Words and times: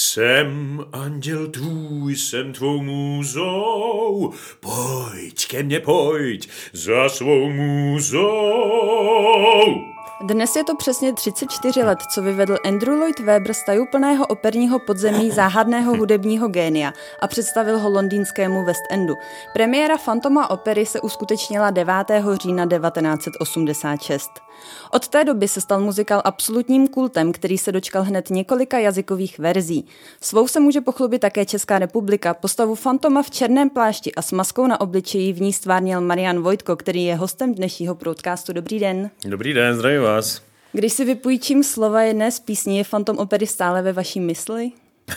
Jsem 0.00 0.80
anděl 0.92 1.46
tvůj, 1.46 2.16
jsem 2.16 2.52
tvou 2.52 2.82
můzou, 2.82 4.32
pojď 4.60 5.48
ke 5.48 5.62
mně, 5.62 5.80
pojď 5.80 6.48
za 6.72 7.08
svou 7.08 7.50
můzou. 7.50 8.28
Dnes 10.20 10.56
je 10.56 10.64
to 10.64 10.76
přesně 10.76 11.12
34 11.12 11.82
let, 11.82 11.98
co 12.14 12.22
vyvedl 12.22 12.56
Andrew 12.64 12.98
Lloyd 12.98 13.20
Webber 13.20 13.54
z 13.54 13.64
tajuplného 13.64 14.26
operního 14.26 14.78
podzemí 14.78 15.30
záhadného 15.30 15.96
hudebního 15.96 16.48
génia 16.48 16.92
a 17.20 17.26
představil 17.26 17.78
ho 17.78 17.90
londýnskému 17.90 18.64
West 18.64 18.82
Endu. 18.90 19.14
Premiéra 19.52 19.96
Fantoma 19.96 20.50
opery 20.50 20.86
se 20.86 21.00
uskutečnila 21.00 21.70
9. 21.70 21.94
října 22.42 22.66
1986. 22.66 24.30
Od 24.90 25.08
té 25.08 25.24
doby 25.24 25.48
se 25.48 25.60
stal 25.60 25.80
muzikál 25.80 26.22
absolutním 26.24 26.88
kultem, 26.88 27.32
který 27.32 27.58
se 27.58 27.72
dočkal 27.72 28.02
hned 28.02 28.30
několika 28.30 28.78
jazykových 28.78 29.38
verzí. 29.38 29.86
Svou 30.20 30.48
se 30.48 30.60
může 30.60 30.80
pochlubit 30.80 31.20
také 31.20 31.46
Česká 31.46 31.78
republika. 31.78 32.34
Postavu 32.34 32.74
Fantoma 32.74 33.22
v 33.22 33.30
černém 33.30 33.70
plášti 33.70 34.14
a 34.14 34.22
s 34.22 34.32
maskou 34.32 34.66
na 34.66 34.80
obličeji 34.80 35.32
v 35.32 35.40
ní 35.40 35.52
stvárnil 35.52 36.00
Marian 36.00 36.40
Vojtko, 36.40 36.76
který 36.76 37.04
je 37.04 37.16
hostem 37.16 37.54
dnešního 37.54 37.94
podcastu. 37.94 38.52
Dobrý 38.52 38.78
den. 38.78 39.10
Dobrý 39.24 39.54
den, 39.54 39.74
zdravím 39.74 40.02
vás. 40.02 40.42
Když 40.72 40.92
si 40.92 41.04
vypůjčím 41.04 41.64
slova 41.64 42.02
jedné 42.02 42.30
z 42.32 42.40
písní, 42.40 42.78
je 42.78 42.84
Fantom 42.84 43.18
opery 43.18 43.46
stále 43.46 43.82
ve 43.82 43.92
vaší 43.92 44.20
mysli? 44.20 44.72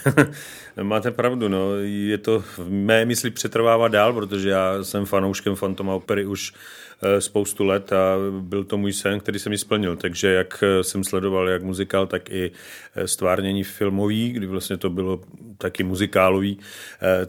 Máte 0.82 1.12
pravdu, 1.12 1.48
no. 1.48 1.76
Je 1.84 2.18
to 2.18 2.40
v 2.40 2.60
mé 2.70 3.06
mysli 3.06 3.30
přetrvává 3.30 3.88
dál, 3.88 4.14
protože 4.14 4.50
já 4.50 4.84
jsem 4.84 5.06
fanouškem 5.06 5.56
Fantoma 5.56 5.94
opery 5.94 6.26
už 6.26 6.54
eh, 7.02 7.22
spoustu 7.22 7.64
let 7.64 7.94
a 7.94 8.18
byl 8.40 8.64
to 8.64 8.78
můj 8.78 8.94
sen, 8.94 9.20
který 9.20 9.40
jsem 9.40 9.50
mi 9.50 9.58
splnil. 9.58 9.96
Takže 9.96 10.28
jak 10.28 10.64
eh, 10.64 10.84
jsem 10.84 11.04
sledoval 11.04 11.50
jak 11.50 11.64
muzikál, 11.64 12.08
tak 12.08 12.30
i 12.30 12.52
eh, 12.96 13.08
stvárnění 13.08 13.64
filmový, 13.64 14.32
kdy 14.32 14.48
vlastně 14.48 14.78
to 14.78 14.90
bylo 14.90 15.22
taky 15.58 15.84
muzikálový, 15.84 16.60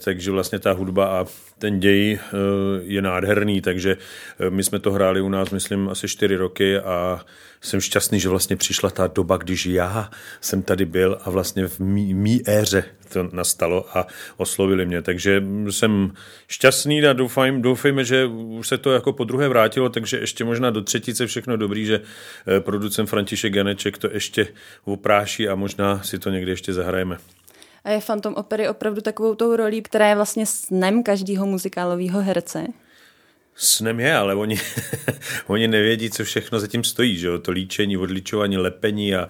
takže 0.05 0.31
vlastně 0.31 0.59
ta 0.59 0.73
hudba 0.73 1.07
a 1.07 1.27
ten 1.59 1.81
děj 1.81 2.19
je 2.83 3.03
nádherný, 3.03 3.61
takže 3.61 3.97
my 4.49 4.65
jsme 4.65 4.79
to 4.79 4.93
hráli 4.93 5.21
u 5.21 5.29
nás, 5.29 5.51
myslím, 5.51 5.89
asi 5.89 6.09
čtyři 6.09 6.37
roky 6.37 6.79
a 6.79 7.21
jsem 7.61 7.81
šťastný, 7.81 8.21
že 8.21 8.29
vlastně 8.29 8.57
přišla 8.57 8.91
ta 8.91 9.07
doba, 9.07 9.37
když 9.37 9.67
já 9.67 10.11
jsem 10.41 10.63
tady 10.63 10.85
byl 10.85 11.19
a 11.25 11.31
vlastně 11.31 11.67
v 11.67 11.81
mý, 11.81 12.15
mý 12.15 12.43
éře 12.49 12.85
to 13.13 13.29
nastalo 13.33 13.99
a 13.99 14.07
oslovili 14.37 14.87
mě. 14.87 15.03
Takže 15.03 15.43
jsem 15.71 16.13
šťastný 16.49 17.07
a 17.07 17.13
doufám, 17.13 17.63
doufejme, 17.63 18.05
že 18.05 18.27
už 18.27 18.69
se 18.69 18.79
to 18.79 18.93
jako 18.93 19.13
po 19.13 19.25
druhé 19.25 19.49
vrátilo, 19.49 19.89
takže 19.89 20.19
ještě 20.19 20.45
možná 20.45 20.71
do 20.71 20.83
třetice 20.83 21.27
všechno 21.27 21.57
dobrý, 21.57 21.87
že 21.87 22.01
eh, 22.47 22.61
producent 22.61 23.09
František 23.09 23.55
Janeček 23.55 23.99
to 23.99 24.09
ještě 24.13 24.49
opráší 24.85 25.49
a 25.49 25.55
možná 25.55 26.03
si 26.03 26.19
to 26.19 26.31
někdy 26.31 26.51
ještě 26.51 26.73
zahrajeme. 26.73 27.19
A 27.85 27.91
je 27.91 28.01
Phantom 28.07 28.35
Opery 28.35 28.69
opravdu 28.69 29.01
takovou 29.01 29.35
tou 29.35 29.57
rolí, 29.57 29.83
která 29.83 30.09
je 30.09 30.15
vlastně 30.15 30.47
snem 30.47 31.03
každého 31.03 31.47
muzikálového 31.47 32.21
herce? 32.21 32.67
Snem 33.65 34.01
je, 34.01 34.17
ale 34.17 34.35
oni, 34.35 34.61
oni 35.47 35.69
nevědí, 35.69 36.11
co 36.11 36.25
všechno 36.25 36.61
zatím 36.61 36.85
stojí, 36.85 37.17
že 37.17 37.27
jo? 37.27 37.39
to 37.39 37.51
líčení, 37.51 37.97
odličování, 37.97 38.59
lepení 38.59 39.15
a 39.15 39.29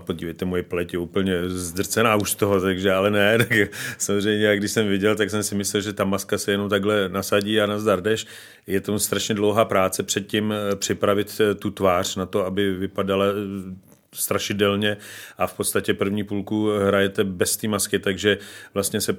podívejte, 0.00 0.44
moje 0.44 0.62
pleť 0.62 0.92
je 0.92 0.98
úplně 0.98 1.32
zdrcená 1.46 2.16
už 2.16 2.30
z 2.30 2.34
toho, 2.34 2.60
takže 2.60 2.92
ale 2.92 3.10
ne, 3.10 3.38
tak 3.48 3.58
samozřejmě, 3.98 4.46
jak 4.46 4.58
když 4.58 4.70
jsem 4.70 4.88
viděl, 4.88 5.16
tak 5.16 5.30
jsem 5.30 5.42
si 5.42 5.54
myslel, 5.54 5.82
že 5.82 5.92
ta 5.92 6.04
maska 6.04 6.38
se 6.38 6.50
jenom 6.50 6.68
takhle 6.68 7.08
nasadí 7.08 7.60
a 7.60 7.66
nazdardeš. 7.66 8.26
Je 8.66 8.80
to 8.80 8.98
strašně 8.98 9.34
dlouhá 9.34 9.64
práce 9.64 10.02
předtím 10.02 10.52
eh, 10.52 10.76
připravit 10.76 11.40
eh, 11.40 11.54
tu 11.54 11.70
tvář 11.70 12.16
na 12.16 12.26
to, 12.26 12.46
aby 12.46 12.74
vypadala 12.74 13.24
eh, 13.26 13.74
strašidelně 14.14 14.96
a 15.38 15.46
v 15.46 15.54
podstatě 15.54 15.94
první 15.94 16.24
půlku 16.24 16.70
hrajete 16.70 17.24
bez 17.24 17.56
té 17.56 17.68
masky, 17.68 17.98
takže 17.98 18.38
vlastně 18.74 19.00
se 19.00 19.16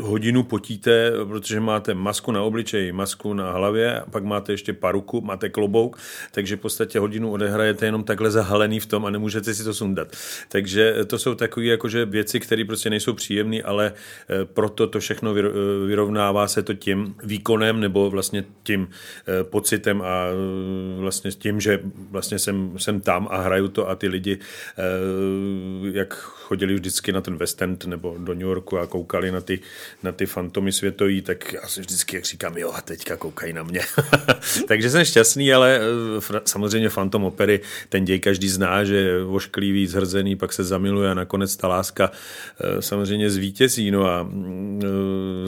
hodinu 0.00 0.42
potíte, 0.42 1.12
protože 1.28 1.60
máte 1.60 1.94
masku 1.94 2.32
na 2.32 2.42
obličeji, 2.42 2.92
masku 2.92 3.34
na 3.34 3.52
hlavě, 3.52 4.00
a 4.00 4.10
pak 4.10 4.24
máte 4.24 4.52
ještě 4.52 4.72
paruku, 4.72 5.20
máte 5.20 5.48
klobouk, 5.48 5.98
takže 6.32 6.56
v 6.56 6.60
podstatě 6.60 6.98
hodinu 6.98 7.32
odehrajete 7.32 7.86
jenom 7.86 8.04
takhle 8.04 8.30
zahalený 8.30 8.80
v 8.80 8.86
tom 8.86 9.06
a 9.06 9.10
nemůžete 9.10 9.54
si 9.54 9.64
to 9.64 9.74
sundat. 9.74 10.08
Takže 10.48 10.94
to 11.06 11.18
jsou 11.18 11.34
takové 11.34 11.66
jakože 11.66 12.04
věci, 12.04 12.40
které 12.40 12.64
prostě 12.64 12.90
nejsou 12.90 13.12
příjemné, 13.12 13.62
ale 13.62 13.92
eh, 13.92 14.44
proto 14.44 14.86
to 14.86 15.00
všechno 15.00 15.34
eh, 15.36 15.42
vyrovnává 15.86 16.48
se 16.48 16.62
to 16.62 16.74
tím 16.74 17.14
výkonem 17.24 17.80
nebo 17.80 18.10
vlastně 18.10 18.44
tím 18.62 18.88
eh, 19.26 19.44
pocitem 19.44 20.02
a 20.02 20.26
vlastně 20.98 21.30
tím, 21.30 21.60
že 21.60 21.80
vlastně 22.10 22.38
jsem, 22.38 22.78
jsem 22.78 23.00
tam 23.00 23.28
a 23.30 23.40
hraju 23.40 23.68
to 23.68 23.88
a 23.88 23.94
ty 23.94 24.08
lidi, 24.08 24.38
jak 25.92 26.30
chodili 26.44 26.74
vždycky 26.74 27.12
na 27.12 27.20
ten 27.20 27.36
West 27.36 27.62
End 27.62 27.84
nebo 27.84 28.16
do 28.18 28.34
New 28.34 28.42
Yorku 28.42 28.78
a 28.78 28.86
koukali 28.86 29.30
na 29.30 29.40
ty 29.40 29.60
na 30.02 30.12
ty 30.12 30.26
fantomy 30.26 30.72
světový, 30.72 31.22
tak 31.22 31.52
já 31.52 31.68
si 31.68 31.80
vždycky 31.80 32.16
jak 32.16 32.24
říkám, 32.24 32.58
jo 32.58 32.72
a 32.74 32.80
teďka 32.80 33.16
koukají 33.16 33.52
na 33.52 33.62
mě. 33.62 33.80
Takže 34.68 34.90
jsem 34.90 35.04
šťastný, 35.04 35.52
ale 35.52 35.80
eh, 36.36 36.40
samozřejmě 36.44 36.88
fantom 36.88 37.24
opery, 37.24 37.60
ten 37.88 38.04
děj 38.04 38.20
každý 38.20 38.48
zná, 38.48 38.84
že 38.84 38.96
je 38.96 39.24
vošklivý, 39.24 39.86
zhrzený, 39.86 40.36
pak 40.36 40.52
se 40.52 40.64
zamiluje 40.64 41.10
a 41.10 41.14
nakonec 41.14 41.56
ta 41.56 41.68
láska 41.68 42.10
eh, 42.60 42.82
samozřejmě 42.82 43.30
zvítězí. 43.30 43.90
No 43.90 44.06
a 44.06 44.22
mm, 44.22 44.82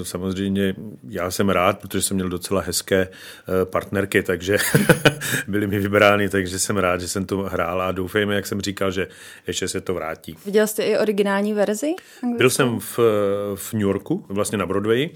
eh, 0.01 0.05
samozřejmě 0.05 0.75
já 1.09 1.31
jsem 1.31 1.49
rád, 1.49 1.78
protože 1.78 2.03
jsem 2.03 2.15
měl 2.15 2.28
docela 2.28 2.61
hezké 2.61 3.09
partnerky, 3.65 4.23
takže 4.23 4.59
byly 5.49 5.67
mi 5.67 5.78
vybrány, 5.78 6.28
takže 6.28 6.59
jsem 6.59 6.77
rád, 6.77 7.01
že 7.01 7.09
jsem 7.09 7.25
to 7.25 7.37
hrál 7.39 7.83
a 7.83 7.93
doufejme, 7.93 8.34
jak 8.34 8.47
jsem 8.47 8.61
říkal, 8.61 8.91
že 8.91 9.09
ještě 9.47 9.69
se 9.69 9.81
to 9.81 9.95
vrátí. 9.95 10.37
Viděl 10.45 10.67
jste 10.67 10.85
i 10.86 10.98
originální 10.98 11.52
verzi? 11.52 11.94
Byl 12.36 12.50
jsem 12.50 12.80
v, 12.80 12.98
v 13.54 13.72
New 13.72 13.82
Yorku 13.82 13.97
Yorku, 14.06 14.24
vlastně 14.28 14.58
na 14.58 14.66
Broadway 14.66 15.10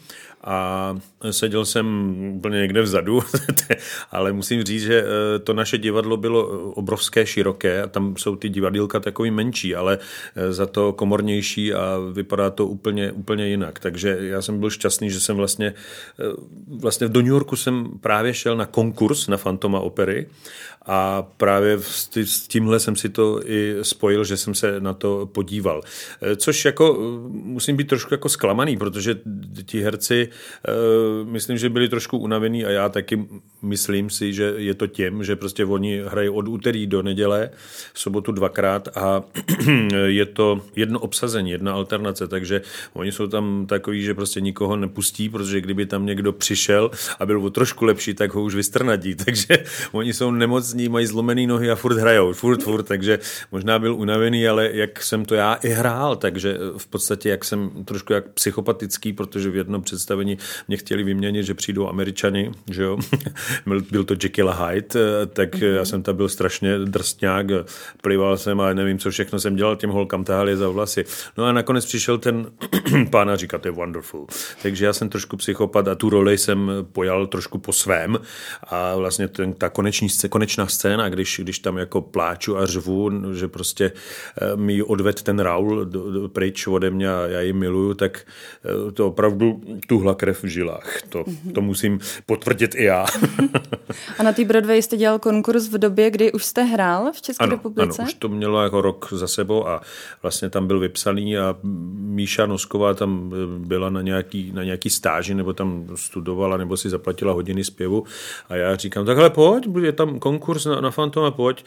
a 0.44 0.96
seděl 1.30 1.64
jsem 1.64 2.14
úplně 2.36 2.58
někde 2.58 2.82
vzadu, 2.82 3.22
ale 4.10 4.32
musím 4.32 4.62
říct, 4.62 4.82
že 4.82 5.04
eh, 5.04 5.38
to 5.38 5.52
naše 5.52 5.78
divadlo 5.78 6.16
bylo 6.16 6.48
obrovské, 6.70 7.26
široké 7.26 7.82
a 7.82 7.86
tam 7.86 8.16
jsou 8.16 8.36
ty 8.36 8.48
divadílka 8.48 9.00
takový 9.00 9.30
menší, 9.30 9.74
ale 9.74 9.98
eh, 10.36 10.52
za 10.52 10.66
to 10.66 10.92
komornější 10.92 11.74
a 11.74 11.98
vypadá 12.12 12.50
to 12.50 12.66
úplně, 12.66 13.12
úplně 13.12 13.48
jinak. 13.48 13.78
Takže 13.78 14.18
já 14.20 14.42
jsem 14.42 14.60
byl 14.60 14.70
šťastný, 14.70 15.10
že 15.10 15.20
jsem 15.20 15.36
vlastně, 15.36 15.74
eh, 16.20 16.24
vlastně 16.68 17.08
do 17.08 17.20
New 17.20 17.30
Yorku 17.30 17.56
jsem 17.56 17.90
právě 18.00 18.34
šel 18.34 18.56
na 18.56 18.66
konkurs 18.66 19.28
na 19.28 19.36
Fantoma 19.36 19.80
opery 19.80 20.26
a 20.86 21.22
právě 21.22 21.78
s 22.24 22.48
tímhle 22.48 22.80
jsem 22.80 22.96
si 22.96 23.08
to 23.08 23.40
i 23.50 23.76
spojil, 23.82 24.24
že 24.24 24.36
jsem 24.36 24.54
se 24.54 24.80
na 24.80 24.94
to 24.94 25.26
podíval. 25.26 25.82
Což 26.36 26.64
jako 26.64 26.98
musím 27.30 27.76
být 27.76 27.88
trošku 27.88 28.14
jako 28.14 28.28
zklamaný, 28.28 28.76
protože 28.76 29.18
ti 29.66 29.82
herci 29.82 30.29
Eh, 30.29 30.29
myslím, 31.24 31.58
že 31.58 31.68
byli 31.68 31.88
trošku 31.88 32.18
unavení 32.18 32.64
a 32.64 32.70
já 32.70 32.88
taky 32.88 33.28
myslím 33.62 34.10
si, 34.10 34.32
že 34.32 34.54
je 34.56 34.74
to 34.74 34.86
tím, 34.86 35.24
že 35.24 35.36
prostě 35.36 35.64
oni 35.64 36.02
hrají 36.06 36.28
od 36.28 36.48
úterý 36.48 36.86
do 36.86 37.02
neděle, 37.02 37.50
v 37.92 38.00
sobotu 38.00 38.32
dvakrát 38.32 38.88
a 38.96 39.22
je 40.06 40.26
to 40.26 40.60
jedno 40.76 41.00
obsazení, 41.00 41.50
jedna 41.50 41.72
alternace, 41.72 42.28
takže 42.28 42.62
oni 42.92 43.12
jsou 43.12 43.26
tam 43.26 43.66
takový, 43.66 44.02
že 44.02 44.14
prostě 44.14 44.40
nikoho 44.40 44.76
nepustí, 44.76 45.28
protože 45.28 45.60
kdyby 45.60 45.86
tam 45.86 46.06
někdo 46.06 46.32
přišel 46.32 46.90
a 47.18 47.26
byl 47.26 47.44
o 47.44 47.50
trošku 47.50 47.84
lepší, 47.84 48.14
tak 48.14 48.34
ho 48.34 48.42
už 48.42 48.54
vystrnadí, 48.54 49.14
takže 49.24 49.64
oni 49.92 50.12
jsou 50.12 50.30
nemocní, 50.30 50.88
mají 50.88 51.06
zlomený 51.06 51.46
nohy 51.46 51.70
a 51.70 51.74
furt 51.74 51.98
hrajou, 51.98 52.32
furt, 52.32 52.62
furt, 52.62 52.82
takže 52.82 53.18
možná 53.52 53.78
byl 53.78 53.94
unavený, 53.94 54.48
ale 54.48 54.70
jak 54.72 55.02
jsem 55.02 55.24
to 55.24 55.34
já 55.34 55.54
i 55.54 55.68
hrál, 55.68 56.16
takže 56.16 56.58
v 56.76 56.86
podstatě 56.86 57.28
jak 57.28 57.44
jsem 57.44 57.84
trošku 57.84 58.12
jak 58.12 58.28
psychopatický, 58.28 59.12
protože 59.12 59.50
v 59.50 59.56
jednom 59.56 59.82
představení 59.82 60.19
mě 60.68 60.76
chtěli 60.76 61.02
vyměnit, 61.02 61.42
že 61.42 61.54
přijdou 61.54 61.88
američani, 61.88 62.50
že 62.70 62.82
jo, 62.82 62.98
byl, 63.90 64.04
to 64.04 64.14
Jekyll 64.22 64.52
Hyde, 64.52 64.86
eh, 64.94 65.26
tak 65.26 65.54
mm-hmm. 65.54 65.74
já 65.74 65.84
jsem 65.84 66.02
tam 66.02 66.16
byl 66.16 66.28
strašně 66.28 66.78
drstňák, 66.78 67.46
plival 68.02 68.38
jsem 68.38 68.60
a 68.60 68.72
nevím, 68.72 68.98
co 68.98 69.10
všechno 69.10 69.40
jsem 69.40 69.56
dělal, 69.56 69.76
těm 69.76 69.90
holkám 69.90 70.24
tahali 70.24 70.56
za 70.56 70.68
vlasy. 70.68 71.04
No 71.38 71.44
a 71.44 71.52
nakonec 71.52 71.86
přišel 71.86 72.18
ten 72.18 72.50
pán 73.10 73.30
a 73.30 73.36
říká, 73.36 73.58
to 73.58 73.68
je 73.68 73.72
wonderful. 73.72 74.26
Takže 74.62 74.86
já 74.86 74.92
jsem 74.92 75.08
trošku 75.08 75.36
psychopat 75.36 75.88
a 75.88 75.94
tu 75.94 76.10
roli 76.10 76.38
jsem 76.38 76.70
pojal 76.92 77.26
trošku 77.26 77.58
po 77.58 77.72
svém 77.72 78.18
a 78.62 78.96
vlastně 78.96 79.28
ten, 79.28 79.52
ta 79.52 79.68
koneční, 79.68 80.08
konečná 80.28 80.66
scéna, 80.66 81.08
když, 81.08 81.40
když 81.42 81.58
tam 81.58 81.78
jako 81.78 82.00
pláču 82.00 82.58
a 82.58 82.66
řvu, 82.66 83.10
že 83.34 83.48
prostě 83.48 83.92
eh, 84.42 84.56
mi 84.56 84.82
odved 84.82 85.22
ten 85.22 85.38
Raul 85.38 85.90
pryč 86.32 86.66
ode 86.66 86.90
mě 86.90 87.14
a 87.14 87.26
já 87.26 87.40
ji 87.40 87.52
miluju, 87.52 87.94
tak 87.94 88.26
to 88.94 89.06
opravdu 89.06 89.60
tuhla 90.10 90.14
krev 90.14 90.42
v 90.42 90.46
žilách. 90.46 91.02
To, 91.08 91.24
to 91.54 91.60
musím 91.60 92.00
potvrdit 92.26 92.74
i 92.74 92.84
já. 92.84 93.06
A 94.18 94.22
na 94.22 94.32
té 94.32 94.44
Broadway 94.44 94.82
jste 94.82 94.96
dělal 94.96 95.18
konkurs 95.18 95.68
v 95.68 95.78
době, 95.78 96.10
kdy 96.10 96.32
už 96.32 96.44
jste 96.44 96.62
hrál 96.62 97.12
v 97.12 97.22
České 97.22 97.44
ano, 97.44 97.50
republice? 97.50 98.02
Ano, 98.02 98.08
už 98.08 98.14
to 98.14 98.28
mělo 98.28 98.62
jako 98.62 98.80
rok 98.80 99.08
za 99.12 99.28
sebou 99.28 99.68
a 99.68 99.80
vlastně 100.22 100.50
tam 100.50 100.66
byl 100.66 100.78
vypsaný 100.78 101.38
a 101.38 101.56
Míša 101.62 102.46
Nosková 102.46 102.94
tam 102.94 103.32
byla 103.58 103.90
na 103.90 104.02
nějaký, 104.02 104.52
na 104.52 104.64
nějaký 104.64 104.90
stáži 104.90 105.34
nebo 105.34 105.52
tam 105.52 105.86
studovala 105.94 106.56
nebo 106.56 106.76
si 106.76 106.90
zaplatila 106.90 107.32
hodiny 107.32 107.64
zpěvu 107.64 108.04
a 108.48 108.56
já 108.56 108.76
říkám, 108.76 109.06
takhle 109.06 109.30
pojď, 109.30 109.66
je 109.82 109.92
tam 109.92 110.18
konkurs 110.18 110.64
na, 110.64 110.80
na 110.80 110.90
Fantoma, 110.90 111.30
pojď 111.30 111.64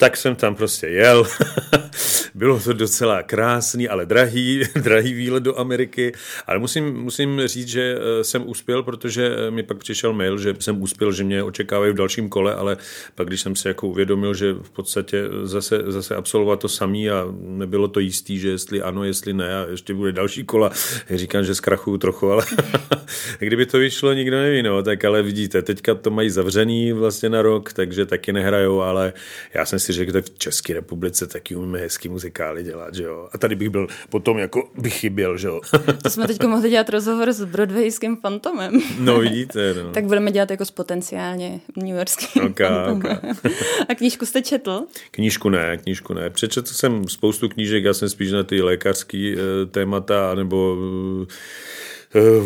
Tak 0.00 0.16
jsem 0.16 0.36
tam 0.36 0.54
prostě 0.54 0.86
jel. 0.86 1.26
Bylo 2.34 2.60
to 2.60 2.72
docela 2.72 3.22
krásný, 3.22 3.88
ale 3.88 4.06
drahý, 4.06 4.62
drahý 4.82 5.12
výlet 5.12 5.42
do 5.42 5.58
Ameriky. 5.58 6.12
Ale 6.46 6.58
musím, 6.58 6.94
musím 6.94 7.42
říct, 7.44 7.68
že 7.68 7.96
eh, 7.98 8.24
jsem 8.24 8.48
uspěl, 8.48 8.82
protože 8.82 9.36
eh, 9.36 9.50
mi 9.50 9.62
pak 9.62 9.78
přišel 9.78 10.12
mail, 10.12 10.38
že 10.38 10.54
jsem 10.60 10.82
uspěl, 10.82 11.12
že 11.12 11.24
mě 11.24 11.42
očekávají 11.42 11.92
v 11.92 11.96
dalším 11.96 12.28
kole, 12.28 12.54
ale 12.54 12.76
pak, 13.14 13.26
když 13.26 13.40
jsem 13.40 13.56
si 13.56 13.68
jako 13.68 13.88
uvědomil, 13.88 14.34
že 14.34 14.52
v 14.52 14.70
podstatě 14.70 15.24
zase, 15.42 15.82
zase 15.86 16.16
absolvovat 16.16 16.60
to 16.60 16.68
samý 16.68 17.10
a 17.10 17.26
nebylo 17.40 17.88
to 17.88 18.00
jistý, 18.00 18.38
že 18.38 18.48
jestli 18.48 18.82
ano, 18.82 19.04
jestli 19.04 19.32
ne 19.32 19.56
a 19.56 19.66
ještě 19.70 19.94
bude 19.94 20.12
další 20.12 20.44
kola, 20.44 20.70
říkám, 21.10 21.44
že 21.44 21.54
zkrachuju 21.54 21.98
trochu, 21.98 22.30
ale 22.30 22.44
kdyby 23.38 23.66
to 23.66 23.78
vyšlo, 23.78 24.12
nikdo 24.12 24.36
neví, 24.36 24.62
no, 24.62 24.82
tak 24.82 25.04
ale 25.04 25.22
vidíte, 25.22 25.62
teďka 25.62 25.94
to 25.94 26.10
mají 26.10 26.30
zavřený 26.30 26.92
vlastně 26.92 27.28
na 27.28 27.42
rok, 27.42 27.72
takže 27.72 28.06
taky 28.06 28.32
nehrajou, 28.32 28.80
ale 28.80 29.12
já 29.54 29.66
jsem 29.66 29.78
si 29.78 29.89
řekl, 29.92 30.12
že 30.12 30.22
v 30.22 30.38
České 30.38 30.74
republice 30.74 31.26
taky 31.26 31.56
umíme 31.56 31.78
hezký 31.78 32.08
muzikály 32.08 32.62
dělat, 32.62 32.94
že 32.94 33.02
jo. 33.02 33.28
A 33.32 33.38
tady 33.38 33.54
bych 33.54 33.68
byl 33.70 33.86
potom 34.08 34.38
jako 34.38 34.70
bych 34.78 34.94
chyběl, 34.94 35.38
že 35.38 35.48
jo. 35.48 35.60
to 36.02 36.10
jsme 36.10 36.26
teď 36.26 36.42
mohli 36.42 36.70
dělat 36.70 36.88
rozhovor 36.88 37.32
s 37.32 37.44
broadwayským 37.44 38.16
fantomem. 38.16 38.80
no 38.98 39.18
vidíte, 39.20 39.74
no. 39.74 39.92
tak 39.92 40.04
budeme 40.04 40.32
dělat 40.32 40.50
jako 40.50 40.64
s 40.64 40.70
potenciálně 40.70 41.60
New 41.76 41.96
Yorkským 41.96 42.42
okay, 42.42 42.68
fantomem. 42.68 43.16
Okay. 43.16 43.52
A 43.88 43.94
knížku 43.94 44.26
jste 44.26 44.42
četl? 44.42 44.82
Knížku 45.10 45.48
ne, 45.48 45.76
knížku 45.76 46.14
ne. 46.14 46.30
Přečetl 46.30 46.72
jsem 46.72 47.08
spoustu 47.08 47.48
knížek, 47.48 47.84
já 47.84 47.94
jsem 47.94 48.08
spíš 48.08 48.32
na 48.32 48.42
ty 48.42 48.62
lékařské 48.62 49.18
e, 49.18 49.66
témata, 49.66 50.34
nebo 50.34 50.76
e, 51.22 51.26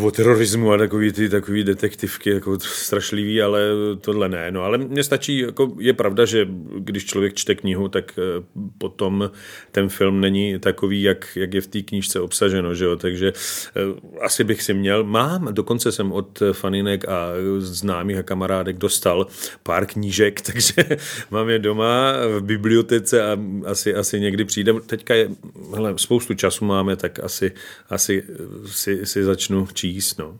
o 0.02 0.10
terorismu 0.10 0.72
a 0.72 0.78
takový 0.78 1.12
ty 1.12 1.28
takový 1.28 1.64
detektivky 1.64 2.30
jako 2.30 2.58
strašlivý, 2.60 3.42
ale 3.42 3.60
tohle 4.00 4.28
ne. 4.28 4.50
No, 4.50 4.62
ale 4.62 4.78
mně 4.78 5.04
stačí, 5.04 5.38
jako 5.38 5.72
je 5.78 5.92
pravda, 5.92 6.24
že 6.24 6.48
když 6.78 7.04
člověk 7.04 7.34
čte 7.34 7.54
knihu, 7.54 7.88
tak 7.88 8.12
eh, 8.18 8.44
potom 8.78 9.30
ten 9.72 9.88
film 9.88 10.20
není 10.20 10.58
takový, 10.58 11.02
jak, 11.02 11.36
jak 11.36 11.54
je 11.54 11.60
v 11.60 11.66
té 11.66 11.82
knížce 11.82 12.20
obsaženo, 12.20 12.74
že 12.74 12.84
jo? 12.84 12.96
takže 12.96 13.32
eh, 13.76 13.80
asi 14.20 14.44
bych 14.44 14.62
si 14.62 14.74
měl, 14.74 15.04
mám, 15.04 15.54
dokonce 15.54 15.92
jsem 15.92 16.12
od 16.12 16.42
faninek 16.52 17.08
a 17.08 17.28
známých 17.58 18.16
a 18.16 18.22
kamarádek 18.22 18.78
dostal 18.78 19.26
pár 19.62 19.86
knížek, 19.86 20.40
takže 20.52 20.98
mám 21.30 21.48
je 21.48 21.58
doma 21.58 22.12
v 22.38 22.42
bibliotece 22.42 23.22
a 23.22 23.38
asi, 23.66 23.94
asi 23.94 24.20
někdy 24.20 24.44
přijde. 24.44 24.72
Teďka 24.86 25.14
je, 25.14 25.28
hele, 25.74 25.94
spoustu 25.96 26.34
času 26.34 26.64
máme, 26.64 26.96
tak 26.96 27.20
asi, 27.22 27.52
asi 27.88 28.24
si, 28.66 29.06
si 29.06 29.24
začnu 29.24 29.53
začnu 29.60 29.74
číst. 29.74 30.18
No. 30.18 30.36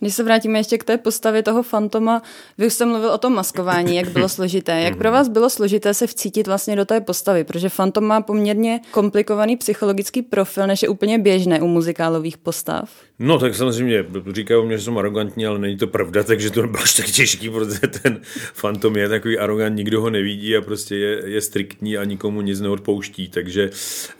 Když 0.00 0.14
se 0.14 0.22
vrátíme 0.22 0.58
ještě 0.58 0.78
k 0.78 0.84
té 0.84 0.98
postavě 0.98 1.42
toho 1.42 1.62
fantoma, 1.62 2.22
vy 2.58 2.66
už 2.66 2.72
jste 2.72 2.86
mluvil 2.86 3.10
o 3.10 3.18
tom 3.18 3.34
maskování, 3.34 3.96
jak 3.96 4.08
bylo 4.08 4.28
složité. 4.38 4.80
Jak 4.80 4.96
pro 4.96 5.12
vás 5.12 5.28
bylo 5.28 5.50
složité 5.50 5.94
se 5.94 6.06
vcítit 6.06 6.46
vlastně 6.46 6.76
do 6.76 6.84
té 6.84 7.00
postavy? 7.00 7.44
Protože 7.44 7.68
fantom 7.68 8.04
má 8.04 8.20
poměrně 8.20 8.80
komplikovaný 8.90 9.56
psychologický 9.56 10.22
profil, 10.22 10.66
než 10.66 10.82
je 10.82 10.88
úplně 10.88 11.18
běžné 11.18 11.60
u 11.60 11.66
muzikálových 11.66 12.38
postav. 12.38 12.90
No 13.22 13.38
tak 13.38 13.54
samozřejmě, 13.54 14.04
říkají 14.32 14.66
mě, 14.66 14.78
že 14.78 14.84
jsem 14.84 14.98
arrogantní, 14.98 15.46
ale 15.46 15.58
není 15.58 15.76
to 15.76 15.86
pravda, 15.86 16.24
takže 16.24 16.50
to 16.50 16.62
nebylo 16.62 16.82
až 16.82 16.96
tak 16.96 17.06
těžký, 17.06 17.50
protože 17.50 17.78
ten 18.02 18.20
fantom 18.54 18.96
je 18.96 19.08
takový 19.08 19.38
arrogant, 19.38 19.76
nikdo 19.76 20.00
ho 20.00 20.10
nevidí 20.10 20.56
a 20.56 20.60
prostě 20.60 20.96
je, 20.96 21.22
je 21.24 21.40
striktní 21.40 21.98
a 21.98 22.04
nikomu 22.04 22.40
nic 22.40 22.60
neodpouští, 22.60 23.28
takže 23.28 23.70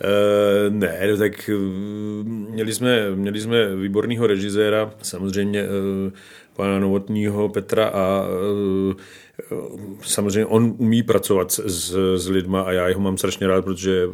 e, 0.01 0.71
ne, 0.71 1.17
tak 1.19 1.51
eh, 1.51 1.59
měli 2.25 2.73
jsme, 2.73 3.11
měli 3.11 3.41
jsme 3.41 3.77
výborného 3.77 4.27
režiséra, 4.27 4.95
samozřejmě 5.03 5.61
e, 5.61 5.67
pana 6.57 6.79
Novotního 6.79 7.49
Petra 7.49 7.87
a 7.87 8.25
e, 8.25 8.95
samozřejmě 10.03 10.47
on 10.47 10.75
umí 10.79 11.03
pracovat 11.03 11.53
s, 11.53 11.95
s 12.17 12.29
lidma 12.29 12.63
a 12.63 12.73
já 12.73 12.89
jeho 12.89 13.01
mám 13.01 13.19
strašně 13.19 13.47
rád, 13.47 13.65
protože 13.65 14.09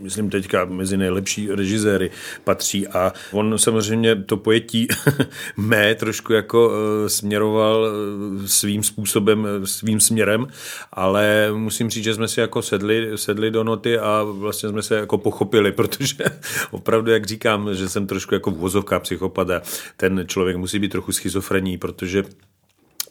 myslím 0.00 0.30
teďka 0.30 0.64
mezi 0.64 0.96
nejlepší 0.96 1.48
režiséry 1.50 2.10
patří 2.44 2.88
a 2.88 3.12
on 3.32 3.58
samozřejmě 3.58 4.16
to 4.16 4.36
pojetí 4.36 4.88
mé 5.56 5.94
trošku 5.94 6.32
jako 6.32 6.72
eh, 6.72 7.08
směroval 7.08 7.86
eh, 7.86 8.48
svým 8.48 8.82
způsobem, 8.82 9.46
eh, 9.46 9.66
svým 9.66 10.00
směrem, 10.00 10.46
ale 10.92 11.48
musím 11.52 11.90
říct, 11.90 12.04
že 12.04 12.14
jsme 12.14 12.28
si 12.28 12.40
jako 12.40 12.62
sedli, 12.62 13.10
sedli 13.14 13.50
do 13.50 13.64
noty 13.64 13.98
a 13.98 14.22
vlastně 14.22 14.68
jsme 14.68 14.82
se 14.82 14.94
jako 14.94 15.18
pochopili, 15.18 15.72
protože 15.82 16.24
opravdu, 16.70 17.10
jak 17.10 17.26
říkám, 17.26 17.74
že 17.74 17.88
jsem 17.88 18.06
trošku 18.06 18.34
jako 18.34 18.50
vozovka 18.50 19.00
psychopat 19.00 19.50
a 19.50 19.62
ten 19.96 20.24
člověk 20.26 20.56
musí 20.56 20.78
být 20.78 20.92
trochu 20.92 21.12
schizofrení, 21.12 21.78
protože 21.78 22.24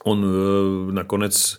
on 0.04 0.24
eh, 0.24 0.92
nakonec 0.92 1.58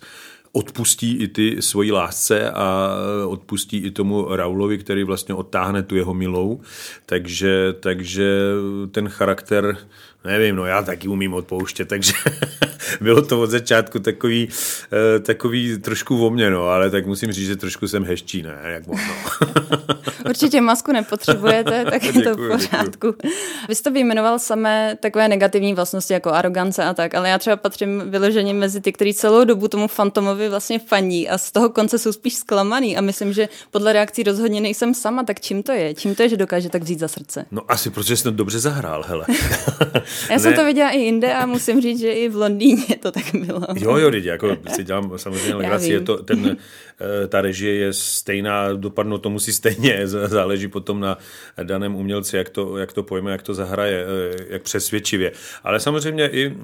odpustí 0.52 1.16
i 1.16 1.28
ty 1.28 1.62
svoji 1.62 1.92
lásce 1.92 2.50
a 2.50 2.90
odpustí 3.26 3.76
i 3.76 3.90
tomu 3.90 4.36
Raulovi, 4.36 4.78
který 4.78 5.04
vlastně 5.04 5.34
odtáhne 5.34 5.82
tu 5.82 5.96
jeho 5.96 6.14
milou. 6.14 6.60
Takže, 7.06 7.72
takže 7.80 8.52
ten 8.90 9.08
charakter, 9.08 9.76
nevím, 10.24 10.56
no 10.56 10.66
já 10.66 10.82
taky 10.82 11.08
umím 11.08 11.34
odpouštět, 11.34 11.88
takže 11.88 12.12
bylo 13.00 13.22
to 13.22 13.40
od 13.40 13.50
začátku 13.50 13.98
takový, 13.98 14.48
eh, 14.92 15.20
takový 15.20 15.78
trošku 15.78 16.26
o 16.26 16.30
mě, 16.30 16.50
no, 16.50 16.68
ale 16.68 16.90
tak 16.90 17.06
musím 17.06 17.32
říct, 17.32 17.46
že 17.46 17.56
trošku 17.56 17.88
jsem 17.88 18.04
hezčí, 18.04 18.42
ne, 18.42 18.58
jak 18.64 18.86
možno. 18.86 19.14
Určitě 20.28 20.60
masku 20.60 20.92
nepotřebujete, 20.92 21.84
tak 21.84 22.04
je 22.04 22.12
to 22.12 22.34
v 22.34 22.48
pořádku. 22.48 23.14
Děkuji. 23.14 23.32
Vy 23.68 23.74
jste 23.74 23.90
vyjmenoval 23.90 24.38
samé 24.38 24.96
takové 25.00 25.28
negativní 25.28 25.74
vlastnosti 25.74 26.12
jako 26.12 26.30
arogance 26.30 26.84
a 26.84 26.94
tak, 26.94 27.14
ale 27.14 27.28
já 27.28 27.38
třeba 27.38 27.56
patřím 27.56 28.02
vyloženě 28.06 28.54
mezi 28.54 28.80
ty, 28.80 28.92
kteří 28.92 29.14
celou 29.14 29.44
dobu 29.44 29.68
tomu 29.68 29.88
fantomovi 29.88 30.48
vlastně 30.48 30.78
faní 30.78 31.28
a 31.28 31.38
z 31.38 31.52
toho 31.52 31.68
konce 31.68 31.98
jsou 31.98 32.12
spíš 32.12 32.34
zklamaný 32.34 32.96
a 32.96 33.00
myslím, 33.00 33.32
že 33.32 33.48
podle 33.70 33.92
reakcí 33.92 34.22
rozhodně 34.22 34.60
nejsem 34.60 34.94
sama, 34.94 35.22
tak 35.22 35.40
čím 35.40 35.62
to 35.62 35.72
je? 35.72 35.94
Čím 35.94 36.14
to 36.14 36.22
je, 36.22 36.28
že 36.28 36.36
dokáže 36.36 36.68
tak 36.68 36.82
vzít 36.82 36.98
za 36.98 37.08
srdce? 37.08 37.44
No 37.50 37.62
asi, 37.68 37.90
protože 37.90 38.22
to 38.22 38.30
dobře 38.30 38.60
zahrál, 38.60 39.04
hele. 39.06 39.26
já 40.30 40.38
jsem 40.38 40.54
to 40.54 40.64
viděla 40.64 40.90
i 40.90 40.98
jinde 40.98 41.34
a 41.34 41.46
musím 41.46 41.80
říct, 41.80 42.00
že 42.00 42.12
i 42.12 42.28
v 42.28 42.36
Londýně 42.36 42.96
to 43.00 43.12
tak 43.12 43.24
bylo. 43.34 43.66
Jo, 43.76 43.96
jo, 43.96 44.08
lidi, 44.08 44.28
jako 44.28 44.56
si 44.74 44.84
dělám 44.84 45.12
samozřejmě 45.16 45.54
legraci, 45.54 45.92
je 45.92 46.00
to 46.00 46.22
ten, 46.22 46.56
eh, 47.00 47.28
ta 47.28 47.40
režie 47.40 47.74
je 47.74 47.92
stejná, 47.92 48.72
dopadnout 48.72 49.18
to 49.18 49.30
musí 49.30 49.52
stejně, 49.52 50.08
záleží 50.08 50.68
potom 50.68 51.00
na 51.00 51.18
daném 51.62 51.94
umělci, 51.94 52.36
jak 52.36 52.48
to, 52.48 52.78
jak 52.78 52.92
to 52.92 53.02
pojme, 53.02 53.32
jak 53.32 53.42
to 53.42 53.54
zahraje, 53.54 54.04
eh, 54.04 54.44
jak 54.48 54.62
přesvědčivě. 54.62 55.32
Ale 55.64 55.80
samozřejmě 55.80 56.28
i 56.28 56.56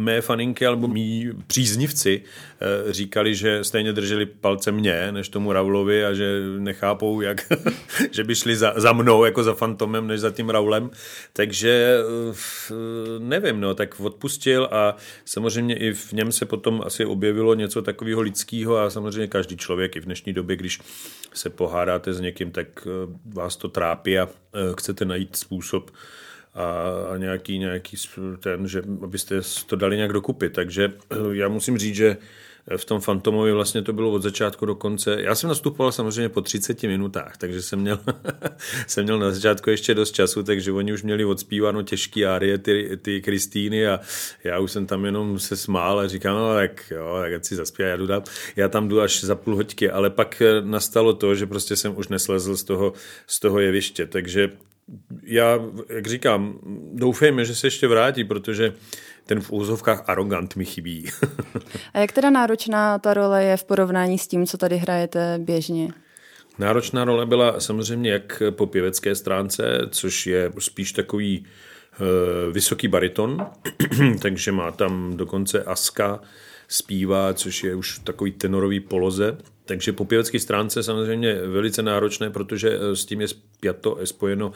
mé 0.00 0.20
faninky 0.20 0.66
alebo 0.66 0.88
mý 0.88 1.30
příznivci 1.46 2.22
eh, 2.22 2.92
říkali, 2.92 3.34
že 3.34 3.64
stejně 3.64 3.92
drželi 3.92 4.26
palce 4.26 4.72
mě, 4.72 5.12
než 5.12 5.28
tomu 5.28 5.52
Raulovi 5.52 6.04
a 6.04 6.14
že 6.14 6.40
nechápou, 6.58 7.20
jak, 7.20 7.52
že 8.10 8.24
by 8.24 8.34
šli 8.34 8.56
za, 8.56 8.72
za 8.76 8.92
mnou, 8.92 9.24
jako 9.24 9.42
za 9.42 9.54
fantomem, 9.54 10.06
než 10.06 10.20
za 10.20 10.30
tím 10.30 10.50
Raulem. 10.50 10.90
Takže 11.32 11.98
nevím, 13.18 13.60
no, 13.60 13.74
tak 13.74 14.00
odpustil 14.00 14.68
a 14.72 14.96
samozřejmě 15.24 15.76
i 15.76 15.92
v 15.92 16.12
něm 16.12 16.32
se 16.32 16.46
potom 16.46 16.82
asi 16.86 17.04
objevilo 17.04 17.54
něco 17.54 17.82
takového 17.82 18.20
lidského 18.20 18.78
a 18.78 18.90
samozřejmě 18.90 19.26
každý 19.26 19.56
člověk 19.56 19.96
i 19.96 20.00
v 20.00 20.04
dnešní 20.04 20.32
době, 20.32 20.56
když 20.56 20.80
se 21.34 21.50
pohádáte 21.50 22.12
s 22.12 22.20
někým, 22.20 22.50
tak 22.50 22.86
eh, 22.86 22.90
vás 23.34 23.56
to 23.56 23.68
trápí 23.68 24.18
a 24.18 24.28
eh, 24.28 24.58
chcete 24.78 25.04
najít 25.04 25.36
způsob 25.36 25.90
a, 27.12 27.16
nějaký, 27.16 27.58
nějaký 27.58 27.96
ten, 28.40 28.68
že 28.68 28.82
abyste 29.02 29.40
to 29.66 29.76
dali 29.76 29.96
nějak 29.96 30.12
dokupit. 30.12 30.52
Takže 30.52 30.92
eh, 31.10 31.16
já 31.32 31.48
musím 31.48 31.78
říct, 31.78 31.94
že 31.94 32.16
v 32.76 32.84
tom 32.84 33.00
Fantomovi 33.00 33.52
vlastně 33.52 33.82
to 33.82 33.92
bylo 33.92 34.10
od 34.10 34.22
začátku 34.22 34.66
do 34.66 34.74
konce. 34.74 35.16
Já 35.22 35.34
jsem 35.34 35.48
nastupoval 35.48 35.92
samozřejmě 35.92 36.28
po 36.28 36.40
30 36.40 36.82
minutách, 36.82 37.36
takže 37.36 37.62
jsem 37.62 37.80
měl, 37.80 37.98
jsem 38.86 39.04
měl 39.04 39.18
na 39.18 39.30
začátku 39.30 39.70
ještě 39.70 39.94
dost 39.94 40.12
času, 40.12 40.42
takže 40.42 40.72
oni 40.72 40.92
už 40.92 41.02
měli 41.02 41.24
odspíváno 41.24 41.82
těžký 41.82 42.26
árie, 42.26 42.58
ty, 42.58 42.98
ty 43.02 43.22
Kristýny 43.22 43.88
a 43.88 44.00
já 44.44 44.58
už 44.58 44.72
jsem 44.72 44.86
tam 44.86 45.04
jenom 45.04 45.38
se 45.38 45.56
smál 45.56 45.98
a 45.98 46.08
říkal, 46.08 46.36
no 46.36 46.54
tak 46.54 46.90
jo, 46.90 47.18
tak 47.20 47.44
si 47.44 47.56
zaspívá, 47.56 47.88
já, 47.88 47.96
jdu 47.96 48.06
dál. 48.06 48.22
já 48.56 48.68
tam 48.68 48.88
jdu 48.88 49.00
až 49.00 49.24
za 49.24 49.34
půl 49.34 49.56
hoďky, 49.56 49.90
ale 49.90 50.10
pak 50.10 50.42
nastalo 50.60 51.12
to, 51.12 51.34
že 51.34 51.46
prostě 51.46 51.76
jsem 51.76 51.98
už 51.98 52.08
neslezl 52.08 52.56
z 52.56 52.64
toho, 52.64 52.92
z 53.26 53.40
toho 53.40 53.60
jeviště, 53.60 54.06
takže 54.06 54.50
já, 55.22 55.58
jak 55.88 56.06
říkám, 56.06 56.58
doufejme, 56.92 57.44
že 57.44 57.54
se 57.54 57.66
ještě 57.66 57.88
vrátí, 57.88 58.24
protože 58.24 58.72
ten 59.26 59.40
v 59.40 59.52
úzovkách 59.52 60.04
arrogant 60.06 60.56
mi 60.56 60.64
chybí. 60.64 61.06
A 61.94 61.98
jak 61.98 62.12
teda 62.12 62.30
náročná 62.30 62.98
ta 62.98 63.14
role 63.14 63.44
je 63.44 63.56
v 63.56 63.64
porovnání 63.64 64.18
s 64.18 64.26
tím, 64.26 64.46
co 64.46 64.58
tady 64.58 64.76
hrajete 64.76 65.38
běžně? 65.38 65.88
Náročná 66.58 67.04
role 67.04 67.26
byla 67.26 67.60
samozřejmě 67.60 68.10
jak 68.10 68.42
po 68.50 68.66
pěvecké 68.66 69.14
stránce, 69.14 69.78
což 69.90 70.26
je 70.26 70.52
spíš 70.58 70.92
takový 70.92 71.46
uh, 72.00 72.52
vysoký 72.52 72.88
bariton, 72.88 73.46
takže 74.22 74.52
má 74.52 74.70
tam 74.70 75.16
dokonce 75.16 75.62
Aska 75.62 76.20
zpívá, 76.68 77.34
což 77.34 77.64
je 77.64 77.74
už 77.74 77.98
takový 77.98 78.32
tenorový 78.32 78.80
poloze. 78.80 79.38
Takže 79.70 79.92
po 79.92 80.04
pěvecké 80.04 80.40
stránce 80.40 80.82
samozřejmě 80.82 81.34
velice 81.34 81.82
náročné, 81.82 82.30
protože 82.30 82.70
eh, 82.74 82.96
s 82.96 83.04
tím 83.04 83.20
je 83.20 83.28
spjato, 83.28 83.98
spojeno 84.04 84.52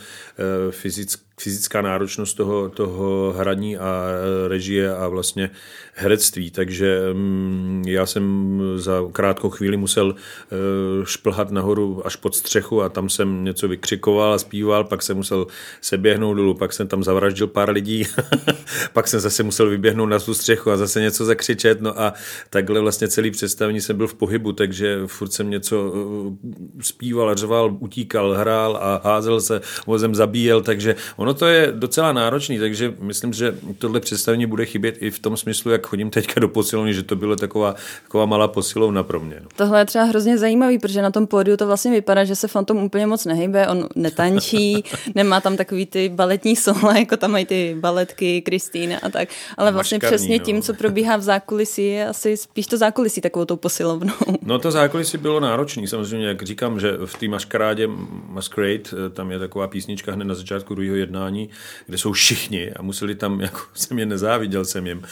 fyzicky 0.71 1.23
fyzická 1.41 1.83
náročnost 1.83 2.37
toho, 2.37 2.69
toho 2.69 3.35
hraní 3.39 3.77
a 3.77 4.07
režie 4.49 4.97
a 4.97 5.09
vlastně 5.09 5.51
herectví, 5.95 6.51
takže 6.51 7.01
mm, 7.13 7.85
já 7.87 8.07
jsem 8.07 8.63
za 8.77 9.03
krátkou 9.13 9.51
chvíli 9.51 9.77
musel 9.77 10.15
eh, 10.15 10.57
šplhat 11.05 11.51
nahoru 11.51 12.07
až 12.07 12.17
pod 12.17 12.35
střechu 12.37 12.83
a 12.83 12.89
tam 12.89 13.09
jsem 13.09 13.45
něco 13.45 13.69
vykřikoval 13.69 14.33
a 14.33 14.39
zpíval, 14.39 14.85
pak 14.85 15.03
jsem 15.03 15.17
musel 15.17 15.47
se 15.81 15.99
běhnout 15.99 16.37
dolů, 16.37 16.55
pak 16.55 16.73
jsem 16.73 16.89
tam 16.89 17.05
zavraždil 17.05 17.47
pár 17.47 17.71
lidí, 17.71 18.07
pak 18.93 19.09
jsem 19.09 19.21
zase 19.21 19.43
musel 19.43 19.71
vyběhnout 19.71 20.09
na 20.09 20.19
tu 20.19 20.35
střechu 20.35 20.71
a 20.71 20.77
zase 20.77 21.01
něco 21.01 21.25
zakřičet, 21.25 21.81
no 21.81 22.01
a 22.01 22.13
takhle 22.51 22.81
vlastně 22.81 23.09
celý 23.09 23.31
představení 23.31 23.81
jsem 23.81 23.97
byl 23.97 24.07
v 24.07 24.15
pohybu, 24.15 24.53
takže 24.53 24.99
furt 25.07 25.33
jsem 25.33 25.51
něco 25.51 25.95
eh, 25.97 26.83
zpíval, 26.83 27.35
řval, 27.35 27.77
utíkal, 27.79 28.33
hrál 28.33 28.79
a 28.81 29.01
házel 29.05 29.41
se, 29.41 29.61
vozem 29.87 30.15
zabíjel, 30.15 30.63
takže 30.63 30.95
ono 31.25 31.35
to 31.35 31.47
je 31.47 31.73
docela 31.73 32.13
náročný, 32.13 32.59
takže 32.59 32.95
myslím, 33.01 33.33
že 33.33 33.57
tohle 33.79 34.01
představení 34.01 34.47
bude 34.47 34.65
chybět 34.65 34.97
i 35.01 35.11
v 35.11 35.19
tom 35.19 35.37
smyslu, 35.37 35.71
jak 35.71 35.87
chodím 35.87 36.11
teďka 36.11 36.41
do 36.41 36.49
posilovny, 36.49 36.95
že 36.95 37.03
to 37.03 37.17
bylo 37.17 37.37
taková, 37.37 37.75
taková 38.03 38.27
malá 38.27 38.49
posilovna 38.49 39.03
pro 39.03 39.21
mě. 39.21 39.37
No. 39.41 39.49
Tohle 39.57 39.81
je 39.81 39.85
třeba 39.85 40.05
hrozně 40.05 40.39
zajímavý, 40.39 40.79
protože 40.79 41.03
na 41.03 41.11
tom 41.11 41.27
pódiu 41.27 41.57
to 41.57 41.67
vlastně 41.67 41.91
vypadá, 41.91 42.25
že 42.25 42.37
se 42.37 42.49
Fantom 42.49 42.79
úplně 42.79 43.07
moc 43.07 43.25
nehybe, 43.25 43.69
on 43.69 43.89
netančí, 43.95 44.85
nemá 45.15 45.41
tam 45.41 45.57
takový 45.57 45.87
ty 45.87 46.09
baletní 46.09 46.57
solo, 46.57 46.93
jako 46.99 47.17
tam 47.17 47.31
mají 47.31 47.47
ty 47.47 47.77
baletky, 47.81 48.43
Kristýna 48.43 48.99
a 49.03 49.09
tak, 49.09 49.29
ale 49.57 49.73
vlastně 49.73 49.97
Maškarní, 49.97 50.17
přesně 50.17 50.39
no. 50.39 50.45
tím, 50.45 50.63
co 50.63 50.75
probíhá 50.75 51.17
v 51.17 51.23
zákulisí, 51.23 51.87
je 51.87 52.09
asi 52.09 52.37
spíš 52.37 52.67
to 52.67 52.77
zákulisí 52.77 53.21
takovou 53.21 53.45
tou 53.45 53.57
posilovnou. 53.57 54.15
No 54.43 54.59
to 54.59 54.71
zákulisí 54.71 55.19
bylo 55.19 55.41
náročné, 55.41 55.87
samozřejmě, 55.87 56.27
jak 56.27 56.43
říkám, 56.43 56.81
že 56.81 56.93
v 57.05 57.15
té 57.15 57.29
maškarádě 57.29 57.89
Masquerade, 58.29 59.11
tam 59.13 59.31
je 59.31 59.39
taková 59.39 59.69
písnička 59.69 60.13
hned 60.13 60.25
na 60.25 60.35
začátku 60.35 60.75
druhého 60.75 60.97
jednání, 61.15 61.49
kde 61.87 61.99
jsou 61.99 62.13
všichni 62.13 62.73
a 62.73 62.83
museli 62.83 63.15
tam, 63.15 63.41
jako 63.41 63.61
jsem 63.75 63.99
je 63.99 64.07
nezáviděl 64.07 64.65
jsem 64.65 64.87
jim, 64.87 65.03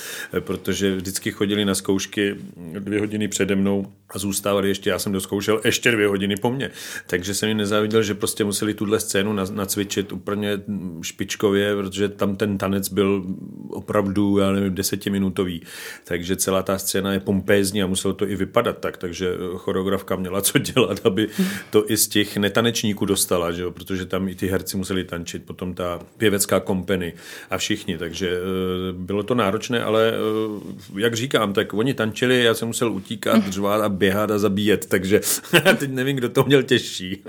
protože 0.41 0.97
vždycky 0.97 1.31
chodili 1.31 1.65
na 1.65 1.75
zkoušky 1.75 2.37
dvě 2.79 3.01
hodiny 3.01 3.29
přede 3.29 3.57
mnou 3.57 3.93
a 4.11 4.19
zůstávali 4.19 4.69
ještě, 4.69 4.91
já 4.91 4.99
jsem 4.99 5.13
doskoušel 5.13 5.61
ještě 5.65 5.91
dvě 5.91 6.09
hodiny 6.09 6.37
po 6.37 6.51
mně. 6.51 6.71
Takže 7.07 7.35
jsem 7.35 7.49
jim 7.49 7.59
nezáviděl, 7.59 8.03
že 8.03 8.15
prostě 8.15 8.45
museli 8.45 8.75
tuhle 8.75 9.01
scénu 9.01 9.33
nacvičit 9.33 10.13
úplně 10.13 10.63
špičkově, 11.03 11.77
protože 11.77 12.09
tam 12.09 12.37
ten 12.37 12.59
tanec 12.59 12.89
byl 12.89 13.25
opravdu, 13.71 14.39
já 14.39 14.53
nevím, 14.53 14.75
desetiminutový. 14.75 15.63
Takže 16.05 16.37
celá 16.37 16.63
ta 16.63 16.79
scéna 16.79 17.13
je 17.13 17.21
pompézní 17.21 17.83
a 17.83 17.87
muselo 17.87 18.15
to 18.15 18.29
i 18.29 18.37
vypadat 18.37 18.79
tak, 18.79 18.97
takže 18.97 19.35
choreografka 19.57 20.17
měla 20.17 20.43
co 20.43 20.59
dělat, 20.59 21.07
aby 21.07 21.29
to 21.71 21.91
i 21.91 21.97
z 21.97 22.09
těch 22.09 22.37
netanečníků 22.37 23.07
dostala, 23.07 23.53
že 23.53 23.63
jo? 23.63 23.71
protože 23.71 24.07
tam 24.07 24.29
i 24.29 24.35
ty 24.35 24.47
herci 24.47 24.77
museli 24.77 25.05
tančit, 25.05 25.45
potom 25.45 25.75
ta 25.75 25.92
pěvecká 26.17 26.61
kompeny 26.61 27.13
a 27.51 27.59
všichni, 27.59 27.99
takže 27.99 28.31
eh, 28.31 28.93
bylo 28.93 29.23
to 29.23 29.35
náročné, 29.35 29.85
ale 29.85 30.13
eh, 30.13 31.01
jak 31.01 31.15
říkám, 31.15 31.53
tak 31.53 31.75
oni 31.75 31.95
tančili, 31.95 32.45
já 32.45 32.55
jsem 32.55 32.69
musel 32.69 32.93
utíkat, 32.93 33.49
řvát 33.49 33.83
a 33.83 33.89
běhat 33.89 34.31
a 34.31 34.39
zabíjet, 34.39 34.87
takže 34.87 35.21
teď 35.79 35.91
nevím, 35.91 36.17
kdo 36.17 36.29
to 36.29 36.45
měl 36.45 36.63
těžší. 36.63 37.25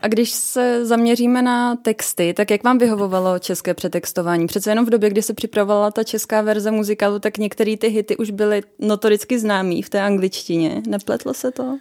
a 0.00 0.08
když 0.08 0.30
se 0.30 0.86
zaměříme 0.86 1.42
na 1.42 1.76
texty, 1.76 2.34
tak 2.34 2.50
jak 2.50 2.64
vám 2.64 2.78
vyhovovalo 2.78 3.38
české 3.38 3.74
přetextování? 3.74 4.46
Přece 4.46 4.70
jenom 4.70 4.86
v 4.86 4.90
době, 4.90 5.10
kdy 5.10 5.22
se 5.22 5.34
připravovala 5.34 5.90
ta 5.90 6.04
česká 6.04 6.42
verze 6.42 6.70
muzikálu, 6.70 7.18
tak 7.18 7.38
některé 7.38 7.76
ty 7.76 7.88
hity 7.88 8.16
už 8.16 8.30
byly 8.30 8.62
notoricky 8.78 9.38
známý 9.38 9.82
v 9.82 9.88
té 9.88 10.00
angličtině. 10.00 10.82
Nepletlo 10.86 11.34
se 11.34 11.50
to? 11.50 11.78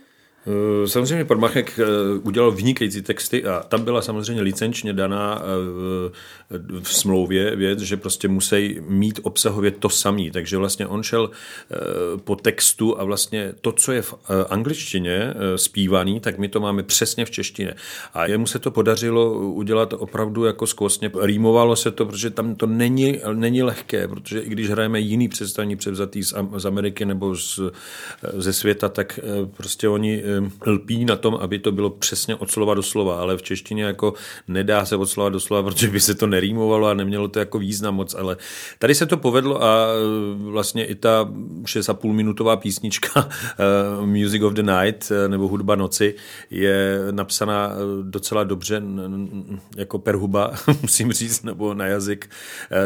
Eh, 0.47 0.87
samozřejmě 0.87 1.25
Podmachek 1.25 1.79
eh, 1.79 1.85
udělal 2.23 2.51
vynikající 2.51 3.01
texty 3.01 3.45
a 3.45 3.63
tam 3.63 3.83
byla 3.83 4.01
samozřejmě 4.01 4.41
licenčně 4.41 4.93
daná 4.93 5.41
eh, 5.41 6.59
v 6.81 6.93
smlouvě 6.93 7.55
věc, 7.55 7.79
že 7.79 7.97
prostě 7.97 8.27
musí 8.27 8.79
mít 8.87 9.19
obsahově 9.23 9.71
to 9.71 9.89
samý. 9.89 10.31
Takže 10.31 10.57
vlastně 10.57 10.87
on 10.87 11.03
šel 11.03 11.29
po 12.23 12.35
textu 12.35 12.99
a 12.99 13.03
vlastně 13.03 13.53
to, 13.61 13.71
co 13.71 13.91
je 13.91 14.01
v 14.01 14.13
angličtině 14.49 15.33
zpívaný, 15.55 16.19
tak 16.19 16.37
my 16.37 16.47
to 16.47 16.59
máme 16.59 16.83
přesně 16.83 17.25
v 17.25 17.31
češtině. 17.31 17.73
A 18.13 18.25
jemu 18.25 18.47
se 18.47 18.59
to 18.59 18.71
podařilo 18.71 19.33
udělat 19.33 19.93
opravdu 19.93 20.45
jako 20.45 20.67
skvostně. 20.67 21.11
Rýmovalo 21.21 21.75
se 21.75 21.91
to, 21.91 22.05
protože 22.05 22.29
tam 22.29 22.55
to 22.55 22.65
není, 22.65 23.19
není 23.33 23.63
lehké, 23.63 24.07
protože 24.07 24.39
i 24.39 24.49
když 24.49 24.69
hrajeme 24.69 24.99
jiný 24.99 25.27
představení 25.27 25.75
převzatý 25.75 26.23
z, 26.23 26.33
z 26.57 26.65
Ameriky 26.65 27.05
nebo 27.05 27.35
z, 27.35 27.59
ze 28.37 28.53
světa, 28.53 28.89
tak 28.89 29.19
prostě 29.57 29.89
oni 29.89 30.23
lpí 30.65 31.05
na 31.05 31.15
tom, 31.15 31.37
aby 31.41 31.59
to 31.59 31.71
bylo 31.71 31.89
přesně 31.89 32.35
od 32.35 32.51
slova 32.51 32.73
do 32.73 32.83
slova, 32.83 33.19
ale 33.19 33.37
v 33.37 33.41
češtině 33.41 33.83
jako 33.83 34.13
nedá 34.47 34.85
se 34.85 34.95
od 34.95 35.05
slova 35.05 35.29
do 35.29 35.39
slova, 35.39 35.63
protože 35.63 35.87
by 35.87 35.99
se 35.99 36.15
to 36.15 36.27
nerýmovalo 36.27 36.87
a 36.87 36.93
nemělo 36.93 37.27
to 37.27 37.39
jako 37.39 37.59
význam 37.59 37.95
moc, 37.95 38.13
ale 38.13 38.37
tady 38.79 38.95
se 38.95 39.05
to 39.05 39.17
povedlo 39.17 39.63
a 39.63 39.87
e, 39.87 40.51
vlastně 40.51 40.85
i 40.85 40.95
ta 40.95 41.25
6,5 41.63 42.13
minutová 42.13 42.57
písnička 42.57 43.29
e, 43.99 44.05
Music 44.05 44.43
of 44.43 44.53
the 44.53 44.63
Night 44.63 45.11
e, 45.11 45.29
nebo 45.29 45.47
Hudba 45.47 45.75
noci 45.75 46.15
je 46.49 46.99
napsaná 47.11 47.71
docela 48.01 48.43
dobře 48.43 48.81
jako 49.77 49.99
perhuba, 49.99 50.51
musím 50.81 51.11
říct, 51.11 51.43
nebo 51.43 51.73
na 51.73 51.85
jazyk 51.85 52.29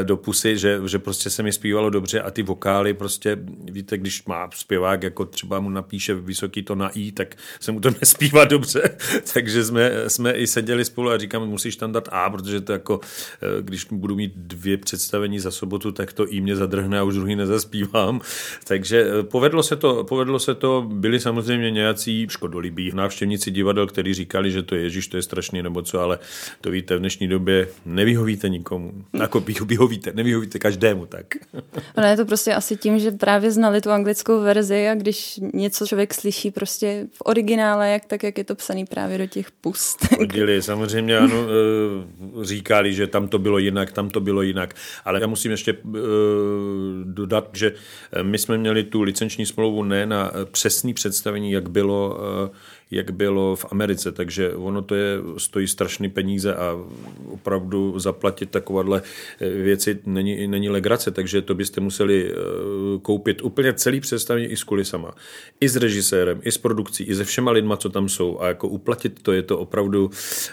do 0.03 0.17
pusy, 0.17 0.57
že, 0.57 0.81
že 0.85 0.99
prostě 0.99 1.29
se 1.29 1.43
mi 1.43 1.51
zpívalo 1.51 1.89
dobře 1.89 2.21
a 2.21 2.31
ty 2.31 2.43
vokály 2.43 2.93
prostě, 2.93 3.37
víte, 3.71 3.97
když 3.97 4.25
má 4.25 4.49
zpěvák, 4.55 5.03
jako 5.03 5.25
třeba 5.25 5.59
mu 5.59 5.69
napíše 5.69 6.13
vysoký 6.13 6.63
to 6.63 6.75
na 6.75 6.89
I, 6.89 7.11
tak 7.11 7.35
se 7.59 7.71
mu 7.71 7.79
to 7.79 7.89
nespívá 8.01 8.45
dobře, 8.45 8.97
takže 9.33 9.63
jsme, 9.63 9.91
jsme 10.07 10.31
i 10.31 10.47
seděli 10.47 10.85
spolu 10.85 11.09
a 11.09 11.17
říkám, 11.17 11.47
musíš 11.47 11.75
tam 11.75 11.91
dát 11.91 12.09
A, 12.11 12.29
protože 12.29 12.61
to 12.61 12.73
jako, 12.73 12.99
eh, 13.41 13.61
když 13.61 13.85
budu 13.91 14.15
mít 14.15 14.33
dvě 14.35 14.77
představení 14.77 15.39
za 15.39 15.51
sobotu, 15.51 15.91
tak 15.91 16.13
to 16.13 16.27
i 16.27 16.41
mě 16.41 16.55
zadrhne 16.55 16.99
a 16.99 17.03
už 17.03 17.15
druhý 17.15 17.35
nezaspívám. 17.35 18.21
Takže 18.67 19.05
eh, 19.19 19.23
povedlo 19.23 19.63
se 19.63 19.75
to, 19.75 20.03
povedlo 20.03 20.39
se 20.39 20.55
to, 20.55 20.85
byli 20.87 21.19
samozřejmě 21.19 21.71
nějací 21.71 22.27
škodolibí 22.29 22.91
návštěvníci 22.93 23.51
divadel, 23.51 23.87
kteří 23.87 24.13
říkali, 24.13 24.51
že 24.51 24.63
to 24.63 24.75
je 24.75 24.81
Ježíš, 24.81 25.07
to 25.07 25.17
je 25.17 25.23
strašný 25.23 25.63
nebo 25.63 25.81
co, 25.81 25.99
ale 25.99 26.19
to 26.61 26.71
víte, 26.71 26.95
v 26.95 26.99
dnešní 26.99 27.27
době 27.27 27.67
nevyhovíte 27.85 28.49
nikomu. 28.49 28.93
Jako 29.13 29.39
vyhovíte, 29.65 30.11
nevyhovíte 30.13 30.59
každému, 30.59 31.05
tak. 31.05 31.25
Ale 31.95 32.09
je 32.09 32.17
to 32.17 32.25
prostě 32.25 32.53
asi 32.53 32.77
tím, 32.77 32.99
že 32.99 33.11
právě 33.11 33.51
znali 33.51 33.81
tu 33.81 33.89
anglickou 33.89 34.41
verzi 34.41 34.87
a 34.87 34.95
když 34.95 35.39
něco 35.53 35.87
člověk 35.87 36.13
slyší 36.13 36.51
prostě 36.51 37.07
originále, 37.23 37.89
jak 37.89 38.05
tak, 38.05 38.23
jak 38.23 38.37
je 38.37 38.43
to 38.43 38.55
psaný 38.55 38.85
právě 38.85 39.17
do 39.17 39.25
těch 39.25 39.51
pust. 39.51 40.05
Chodili, 40.15 40.61
samozřejmě 40.61 41.17
ano, 41.17 41.35
eh, 41.43 42.45
říkali, 42.45 42.93
že 42.93 43.07
tam 43.07 43.27
to 43.27 43.39
bylo 43.39 43.57
jinak, 43.57 43.91
tam 43.91 44.09
to 44.09 44.19
bylo 44.19 44.41
jinak, 44.41 44.75
ale 45.05 45.21
já 45.21 45.27
musím 45.27 45.51
ještě 45.51 45.71
eh, 45.71 45.99
dodat, 47.03 47.49
že 47.53 47.73
eh, 48.13 48.23
my 48.23 48.37
jsme 48.37 48.57
měli 48.57 48.83
tu 48.83 49.01
licenční 49.01 49.45
smlouvu 49.45 49.83
ne 49.83 50.05
na 50.05 50.31
přesný 50.51 50.93
představení, 50.93 51.51
jak 51.51 51.69
bylo 51.69 52.19
jak 52.91 53.11
bylo 53.11 53.55
v 53.55 53.65
Americe, 53.71 54.11
takže 54.11 54.53
ono 54.53 54.81
to 54.81 54.95
je, 54.95 55.17
stojí 55.37 55.67
strašný 55.67 56.09
peníze 56.09 56.55
a 56.55 56.77
opravdu 57.25 57.99
zaplatit 57.99 58.49
takovéhle 58.49 59.01
eh, 59.39 59.49
věci 59.49 59.99
není, 60.05 60.47
není 60.47 60.69
legrace, 60.69 61.11
takže 61.11 61.41
to 61.41 61.55
byste 61.55 61.81
museli 61.81 62.31
eh, 62.31 62.35
koupit 63.01 63.41
úplně 63.41 63.73
celý 63.73 63.99
představení 63.99 64.45
i 64.45 64.57
s 64.57 64.63
kulisama, 64.63 65.11
i 65.59 65.69
s 65.69 65.75
režisérem, 65.75 66.41
i 66.43 66.51
s 66.51 66.57
produkcí, 66.57 67.03
i 67.03 67.15
se 67.15 67.23
všema 67.23 67.51
lidma, 67.51 67.77
co 67.77 67.89
tam 67.89 68.09
jsou. 68.09 68.39
A 68.39 68.47
jako 68.47 68.67
uplatit 68.67 69.21
to 69.21 69.31
je 69.31 69.41
to 69.41 69.59
opravdu 69.59 70.11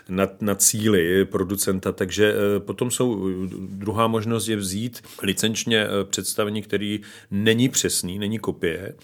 na, 0.09 0.29
na 0.41 0.55
cíli 0.55 1.25
producenta, 1.25 1.93
takže 1.93 2.35
eh, 2.35 2.61
potom 2.61 2.91
jsou 2.91 3.29
druhá 3.59 4.07
možnost 4.07 4.49
je 4.49 4.57
vzít 4.57 5.03
licenčně 5.23 5.87
představení, 6.05 6.63
který 6.63 7.01
není 7.31 7.69
přesný, 7.69 8.19
není 8.19 8.39
kopie 8.39 8.95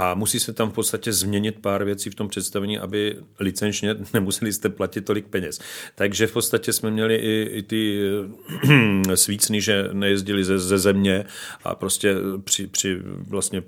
a 0.00 0.14
musí 0.14 0.40
se 0.40 0.52
tam 0.52 0.70
v 0.70 0.74
podstatě 0.74 1.12
změnit 1.12 1.58
pár 1.60 1.84
věcí 1.84 2.10
v 2.10 2.14
tom 2.14 2.28
představení, 2.28 2.78
aby 2.78 3.16
licenčně 3.40 3.96
nemuseli 4.14 4.52
jste 4.52 4.68
platit 4.68 5.00
tolik 5.00 5.26
peněz. 5.26 5.60
Takže 5.94 6.26
v 6.26 6.32
podstatě 6.32 6.72
jsme 6.72 6.90
měli 6.90 7.16
i, 7.16 7.42
i 7.52 7.62
ty 7.62 8.00
svícny, 9.14 9.60
že 9.60 9.88
nejezdili 9.92 10.44
ze, 10.44 10.58
ze 10.58 10.78
země 10.78 11.24
a 11.64 11.74
prostě 11.74 12.14
při, 12.44 12.66
při 12.66 12.98
vlastně 13.28 13.62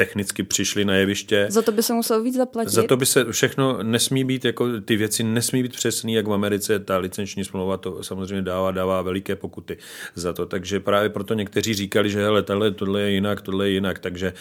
technicky 0.00 0.42
přišli 0.42 0.84
na 0.84 0.94
jeviště. 0.94 1.46
Za 1.48 1.62
to 1.62 1.72
by 1.72 1.82
se 1.82 1.92
muselo 1.92 2.22
víc 2.22 2.36
zaplatit? 2.36 2.70
Za 2.70 2.82
to 2.82 2.96
by 2.96 3.06
se 3.06 3.32
všechno 3.32 3.82
nesmí 3.82 4.24
být, 4.24 4.44
jako 4.44 4.80
ty 4.80 4.96
věci 4.96 5.22
nesmí 5.22 5.62
být 5.62 5.76
přesný, 5.76 6.14
jak 6.14 6.26
v 6.26 6.32
Americe, 6.32 6.78
ta 6.78 6.96
licenční 6.96 7.44
smlouva 7.44 7.76
to 7.76 8.02
samozřejmě 8.02 8.42
dává, 8.42 8.70
dává 8.70 9.02
veliké 9.02 9.36
pokuty 9.36 9.76
za 10.14 10.32
to, 10.32 10.46
takže 10.46 10.80
právě 10.80 11.08
proto 11.08 11.34
někteří 11.34 11.74
říkali, 11.74 12.10
že 12.10 12.18
hele, 12.18 12.42
tohle, 12.42 12.70
tohle 12.70 13.00
je 13.00 13.10
jinak, 13.10 13.40
tohle 13.40 13.68
je 13.68 13.72
jinak, 13.72 13.98
takže 13.98 14.32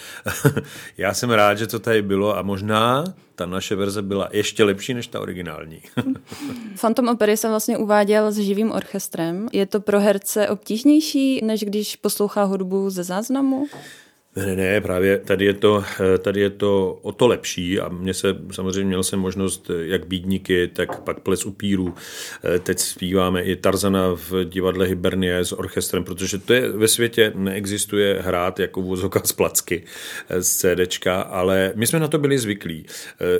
já 0.97 1.13
jsem 1.13 1.29
rád, 1.29 1.57
že 1.57 1.67
to 1.67 1.79
tady 1.79 2.01
bylo 2.01 2.37
a 2.37 2.41
možná 2.41 3.03
ta 3.35 3.45
naše 3.45 3.75
verze 3.75 4.01
byla 4.01 4.29
ještě 4.31 4.63
lepší 4.63 4.93
než 4.93 5.07
ta 5.07 5.19
originální. 5.19 5.81
Phantom 6.81 7.07
Opery 7.07 7.37
se 7.37 7.49
vlastně 7.49 7.77
uváděl 7.77 8.31
s 8.31 8.37
živým 8.37 8.71
orchestrem. 8.71 9.47
Je 9.53 9.65
to 9.65 9.79
pro 9.79 9.99
herce 9.99 10.49
obtížnější, 10.49 11.45
než 11.45 11.63
když 11.63 11.95
poslouchá 11.95 12.43
hudbu 12.43 12.89
ze 12.89 13.03
záznamu? 13.03 13.67
Ne, 14.45 14.55
ne, 14.55 14.81
právě 14.81 15.17
tady 15.17 15.45
je, 15.45 15.53
to, 15.53 15.83
tady 16.19 16.41
je 16.41 16.49
to 16.49 16.99
o 17.01 17.11
to 17.11 17.27
lepší 17.27 17.79
a 17.79 17.89
mě 17.89 18.13
se 18.13 18.35
samozřejmě 18.51 18.87
měl 18.87 19.03
jsem 19.03 19.19
možnost 19.19 19.71
jak 19.81 20.07
bídníky, 20.07 20.67
tak 20.67 20.99
pak 20.99 21.19
ples 21.19 21.45
upíru. 21.45 21.93
Teď 22.63 22.79
zpíváme 22.79 23.43
i 23.43 23.55
Tarzana 23.55 24.07
v 24.15 24.43
divadle 24.43 24.85
Hibernie 24.85 25.45
s 25.45 25.51
orchestrem, 25.51 26.03
protože 26.03 26.37
to 26.37 26.53
je 26.53 26.71
ve 26.71 26.87
světě 26.87 27.31
neexistuje 27.35 28.21
hrát 28.21 28.59
jako 28.59 28.81
vozovka 28.81 29.21
z 29.23 29.31
placky 29.31 29.83
z 30.39 30.57
CDčka, 30.57 31.21
ale 31.21 31.71
my 31.75 31.87
jsme 31.87 31.99
na 31.99 32.07
to 32.07 32.17
byli 32.17 32.39
zvyklí. 32.39 32.85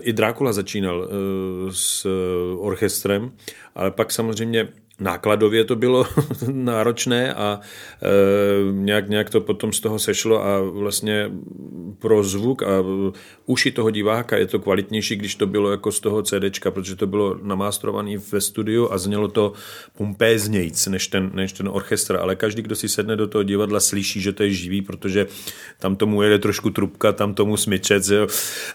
I 0.01 0.13
Drákula 0.13 0.53
začínal 0.53 1.10
s 1.72 2.08
orchestrem, 2.60 3.32
ale 3.75 3.91
pak 3.91 4.12
samozřejmě 4.12 4.68
nákladově 5.00 5.63
to 5.63 5.75
bylo 5.75 6.06
náročné 6.51 7.34
a 7.34 7.60
e, 7.60 8.72
nějak, 8.72 9.10
nějak 9.10 9.29
to 9.29 9.41
potom 9.41 9.74
z 9.74 9.79
toho 9.79 10.00
sešlo 10.00 10.46
a 10.46 10.62
vlastně 10.62 11.32
pro 12.00 12.24
zvuk 12.24 12.63
a 12.63 12.84
uši 13.46 13.72
toho 13.72 13.89
diváka 13.91 14.38
je 14.38 14.46
to 14.46 14.60
kvalitnější, 14.60 15.15
když 15.15 15.36
to 15.36 15.48
bylo 15.48 15.72
jako 15.72 15.91
z 15.91 16.00
toho 16.00 16.22
CDčka, 16.22 16.72
protože 16.72 16.96
to 16.96 17.08
bylo 17.08 17.39
namástrované 17.43 18.17
ve 18.31 18.41
studiu 18.41 18.91
a 18.91 18.98
znělo 18.98 19.27
to 19.27 19.53
pumpéznějc 19.98 20.88
než 20.88 21.08
ten, 21.08 21.31
než 21.34 21.53
ten 21.53 21.69
orchestr, 21.72 22.15
ale 22.15 22.36
každý, 22.36 22.62
kdo 22.62 22.75
si 22.75 22.89
sedne 22.89 23.15
do 23.15 23.27
toho 23.27 23.43
divadla, 23.43 23.79
slyší, 23.79 24.22
že 24.22 24.34
to 24.34 24.43
je 24.43 24.51
živý, 24.51 24.81
protože 24.81 25.27
tam 25.79 25.96
tomu 25.96 26.22
jede 26.22 26.39
trošku 26.39 26.69
trubka, 26.69 27.12
tam 27.12 27.34
tomu 27.34 27.58
smyčec. 27.58 28.10
Jo. 28.10 28.27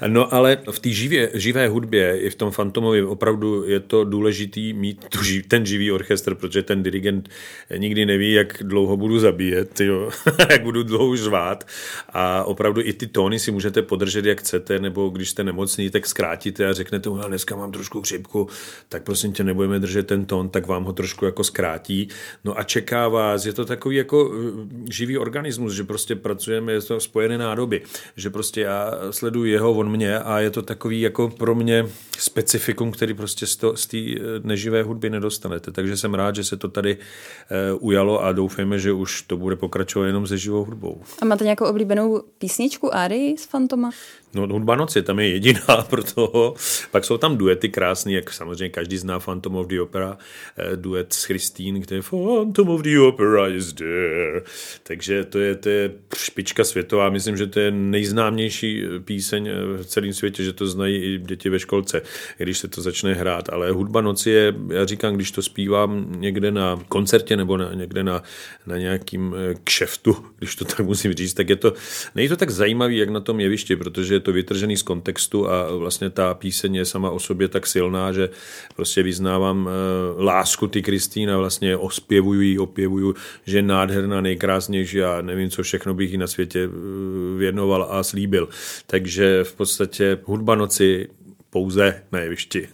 No 0.06 0.35
ale 0.35 0.59
v 0.71 0.78
té 0.78 0.88
živě, 0.88 1.30
živé 1.35 1.68
hudbě, 1.68 2.18
i 2.18 2.30
v 2.30 2.35
tom 2.35 2.50
Fantomovi 2.50 3.02
opravdu 3.02 3.64
je 3.66 3.80
to 3.80 4.04
důležitý 4.04 4.73
mít 4.73 5.04
tu, 5.09 5.18
ten 5.49 5.66
živý 5.66 5.92
orchestr 5.92 6.35
protože 6.35 6.62
ten 6.62 6.83
dirigent 6.83 7.28
nikdy 7.76 8.06
neví, 8.06 8.33
jak 8.33 8.62
dlouho 8.62 8.97
budu 8.97 9.18
zabíjet, 9.18 9.80
jo, 9.80 10.11
jak 10.50 10.62
budu 10.62 10.83
dlouho 10.83 11.16
žvát 11.16 11.66
a 12.09 12.44
opravdu 12.44 12.80
i 12.85 12.92
ty 12.92 13.03
tóny 13.06 13.38
si 13.38 13.50
můžete 13.50 13.82
podržet, 13.82 14.25
jak 14.25 14.40
chcete, 14.40 14.78
nebo 14.78 15.08
když 15.08 15.30
jste 15.30 15.44
nemocný, 15.44 15.90
tak 15.90 16.06
zkrátíte 16.06 16.66
a 16.66 16.73
řeknete, 16.73 17.11
že 17.23 17.28
dneska 17.28 17.56
mám 17.56 17.73
trošku 17.73 18.02
chřipku, 18.02 18.49
tak 18.88 19.02
prosím 19.02 19.32
tě, 19.32 19.44
nebudeme 19.44 19.78
držet 19.78 20.06
ten 20.06 20.25
tón, 20.25 20.49
tak 20.49 20.66
vám 20.66 20.84
ho 20.84 20.92
trošku 20.92 21.25
jako 21.25 21.44
zkrátí. 21.44 22.08
No 22.44 22.58
a 22.58 22.62
čeká 22.62 23.08
vás, 23.08 23.46
je 23.46 23.52
to 23.52 23.64
takový 23.64 23.96
jako 23.96 24.32
eh, 24.34 24.92
živý 24.92 25.18
organismus, 25.18 25.73
že 25.73 25.84
prostě 25.84 26.16
pracujeme, 26.16 26.73
je 26.73 26.82
to 26.82 27.00
spojené 27.00 27.38
nádoby, 27.38 27.82
že 28.16 28.30
prostě 28.30 28.61
já 28.61 28.92
sleduji 29.11 29.52
jeho, 29.52 29.73
on 29.73 29.90
mě 29.90 30.18
a 30.18 30.40
je 30.40 30.50
to 30.50 30.62
takový 30.62 31.00
jako 31.00 31.28
pro 31.28 31.54
mě 31.54 31.87
specifikum, 32.18 32.92
který 32.92 33.14
prostě 33.14 33.46
z 33.46 33.87
té 33.87 33.99
eh, 33.99 34.20
neživé 34.42 34.82
hudby 34.82 35.11
nedostanete. 35.11 35.70
Takže 35.70 35.96
jsem 35.96 36.14
rád, 36.14 36.37
že 36.37 36.44
se 36.44 36.56
to 36.56 36.68
tady 36.68 36.96
eh, 36.96 37.73
ujalo 37.73 38.25
a 38.25 38.32
doufejme, 38.32 38.78
že 38.78 38.92
už 38.92 39.23
to 39.23 39.37
bude 39.37 39.56
pokračovat 39.56 40.06
jenom 40.06 40.26
se 40.26 40.38
živou 40.38 40.64
hudbou. 40.64 41.02
A 41.23 41.25
máte 41.25 41.44
nějakou 41.44 41.64
oblíbenou 41.64 42.23
písničku 42.38 42.93
Ari 42.94 43.34
z 43.38 43.46
Fantoma? 43.50 43.90
No, 44.35 44.47
hudba 44.47 44.76
noci, 44.76 45.03
tam 45.03 45.19
je 45.19 45.29
jediná 45.29 45.83
pro 45.91 46.03
toho. 46.03 46.55
Pak 46.91 47.05
jsou 47.05 47.19
tam 47.19 47.37
duety 47.37 47.69
krásné, 47.69 48.12
jak 48.12 48.33
samozřejmě 48.33 48.69
každý 48.69 48.97
zná 48.97 49.21
Phantom 49.21 49.57
of 49.57 49.67
the 49.67 49.81
Opera, 49.81 50.19
eh, 50.57 50.76
duet 50.76 51.12
s 51.12 51.25
Christine, 51.25 51.81
kde 51.81 51.97
je 51.97 52.03
Phantom 52.03 52.69
of 52.69 52.83
the 52.83 52.99
Opera 52.99 53.49
is 53.49 53.73
there. 53.73 54.43
Takže 54.83 55.25
to 55.25 55.38
je, 55.38 55.55
to 55.55 55.69
je 55.69 55.93
špička 56.17 56.64
světová. 56.64 57.11
Myslím, 57.11 57.37
že 57.37 57.47
to 57.47 57.61
je 57.61 57.71
nejznámější 57.71 58.83
píseň 59.05 59.50
v 59.76 59.87
celém 59.87 60.12
světě, 60.12 60.45
že 60.45 60.53
to 60.53 60.67
znají 60.67 60.97
i 60.97 61.19
děti 61.19 61.49
ve 61.49 61.59
školce, 61.59 62.03
když 62.38 62.59
se 62.59 62.69
to 62.69 62.83
začne 62.83 63.14
hrát. 63.14 63.49
Ale 63.49 63.71
hudba 63.71 64.00
noci 64.00 64.31
je, 64.31 64.55
já 64.69 64.87
říkám, 64.87 65.14
když 65.14 65.31
to 65.31 65.43
zpívám 65.43 66.07
někde 66.19 66.50
na 66.50 66.81
koncertě 66.88 67.37
nebo 67.37 67.57
na, 67.57 67.75
někde 67.75 68.05
na, 68.05 68.23
na 68.67 68.79
nějakým 68.79 69.35
eh, 69.38 69.55
kšeftu, 69.64 70.17
když 70.38 70.57
to 70.57 70.64
tak 70.64 70.81
musím 70.81 71.12
říct, 71.12 71.35
tak 71.35 71.49
je 71.49 71.57
to, 71.57 71.73
není 72.14 72.29
to 72.29 72.37
tak 72.37 72.50
zajímavý, 72.50 72.97
jak 72.97 73.09
na 73.09 73.21
tom 73.21 73.41
jevišti, 73.41 73.76
protože 73.76 74.21
to 74.25 74.33
vytržený 74.33 74.76
z 74.76 74.83
kontextu 74.83 75.50
a 75.50 75.76
vlastně 75.76 76.11
ta 76.11 76.35
píseň 76.35 76.75
je 76.75 76.85
sama 76.85 77.11
o 77.11 77.19
sobě 77.19 77.49
tak 77.49 77.66
silná, 77.66 78.12
že 78.12 78.28
prostě 78.76 79.02
vyznávám 79.02 79.69
eh, 79.69 80.25
lásku 80.25 80.66
ty 80.66 80.83
Kristýna, 80.83 81.38
vlastně 81.38 81.76
ospěvuju 81.76 82.40
ji, 82.40 82.59
opěvuju, 82.59 83.14
že 83.47 83.59
je 83.59 83.62
nádherná, 83.62 84.21
nejkrásnější 84.21 85.02
a 85.02 85.21
nevím, 85.21 85.50
co 85.50 85.62
všechno 85.62 85.95
bych 85.95 86.12
jí 86.12 86.19
na 86.19 86.26
světě 86.26 86.69
eh, 86.69 87.38
věnoval 87.38 87.88
a 87.90 88.02
slíbil. 88.02 88.49
Takže 88.87 89.45
v 89.45 89.54
podstatě 89.54 90.19
hudba 90.25 90.54
noci 90.54 91.09
pouze 91.50 92.02
na 92.12 92.19
jevišti. 92.19 92.69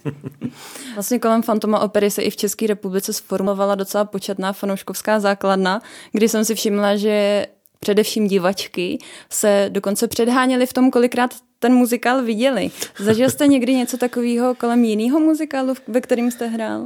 vlastně 0.93 1.19
kolem 1.19 1.43
Fantoma 1.43 1.79
opery 1.79 2.11
se 2.11 2.21
i 2.21 2.29
v 2.29 2.35
České 2.35 2.67
republice 2.67 3.13
sformovala 3.13 3.75
docela 3.75 4.05
početná 4.05 4.53
fanouškovská 4.53 5.19
základna, 5.19 5.81
kdy 6.11 6.29
jsem 6.29 6.45
si 6.45 6.55
všimla, 6.55 6.95
že 6.95 7.45
především 7.85 8.27
divačky, 8.27 8.97
se 9.29 9.65
dokonce 9.69 10.07
předháněly 10.07 10.65
v 10.65 10.73
tom, 10.73 10.91
kolikrát 10.91 11.31
ten 11.59 11.73
muzikál 11.73 12.23
viděli. 12.23 12.71
Zažil 12.99 13.29
jste 13.29 13.47
někdy 13.47 13.75
něco 13.75 13.97
takového 13.97 14.55
kolem 14.55 14.83
jiného 14.83 15.19
muzikálu, 15.19 15.73
ve 15.87 16.01
kterým 16.01 16.31
jste 16.31 16.47
hrál? 16.47 16.85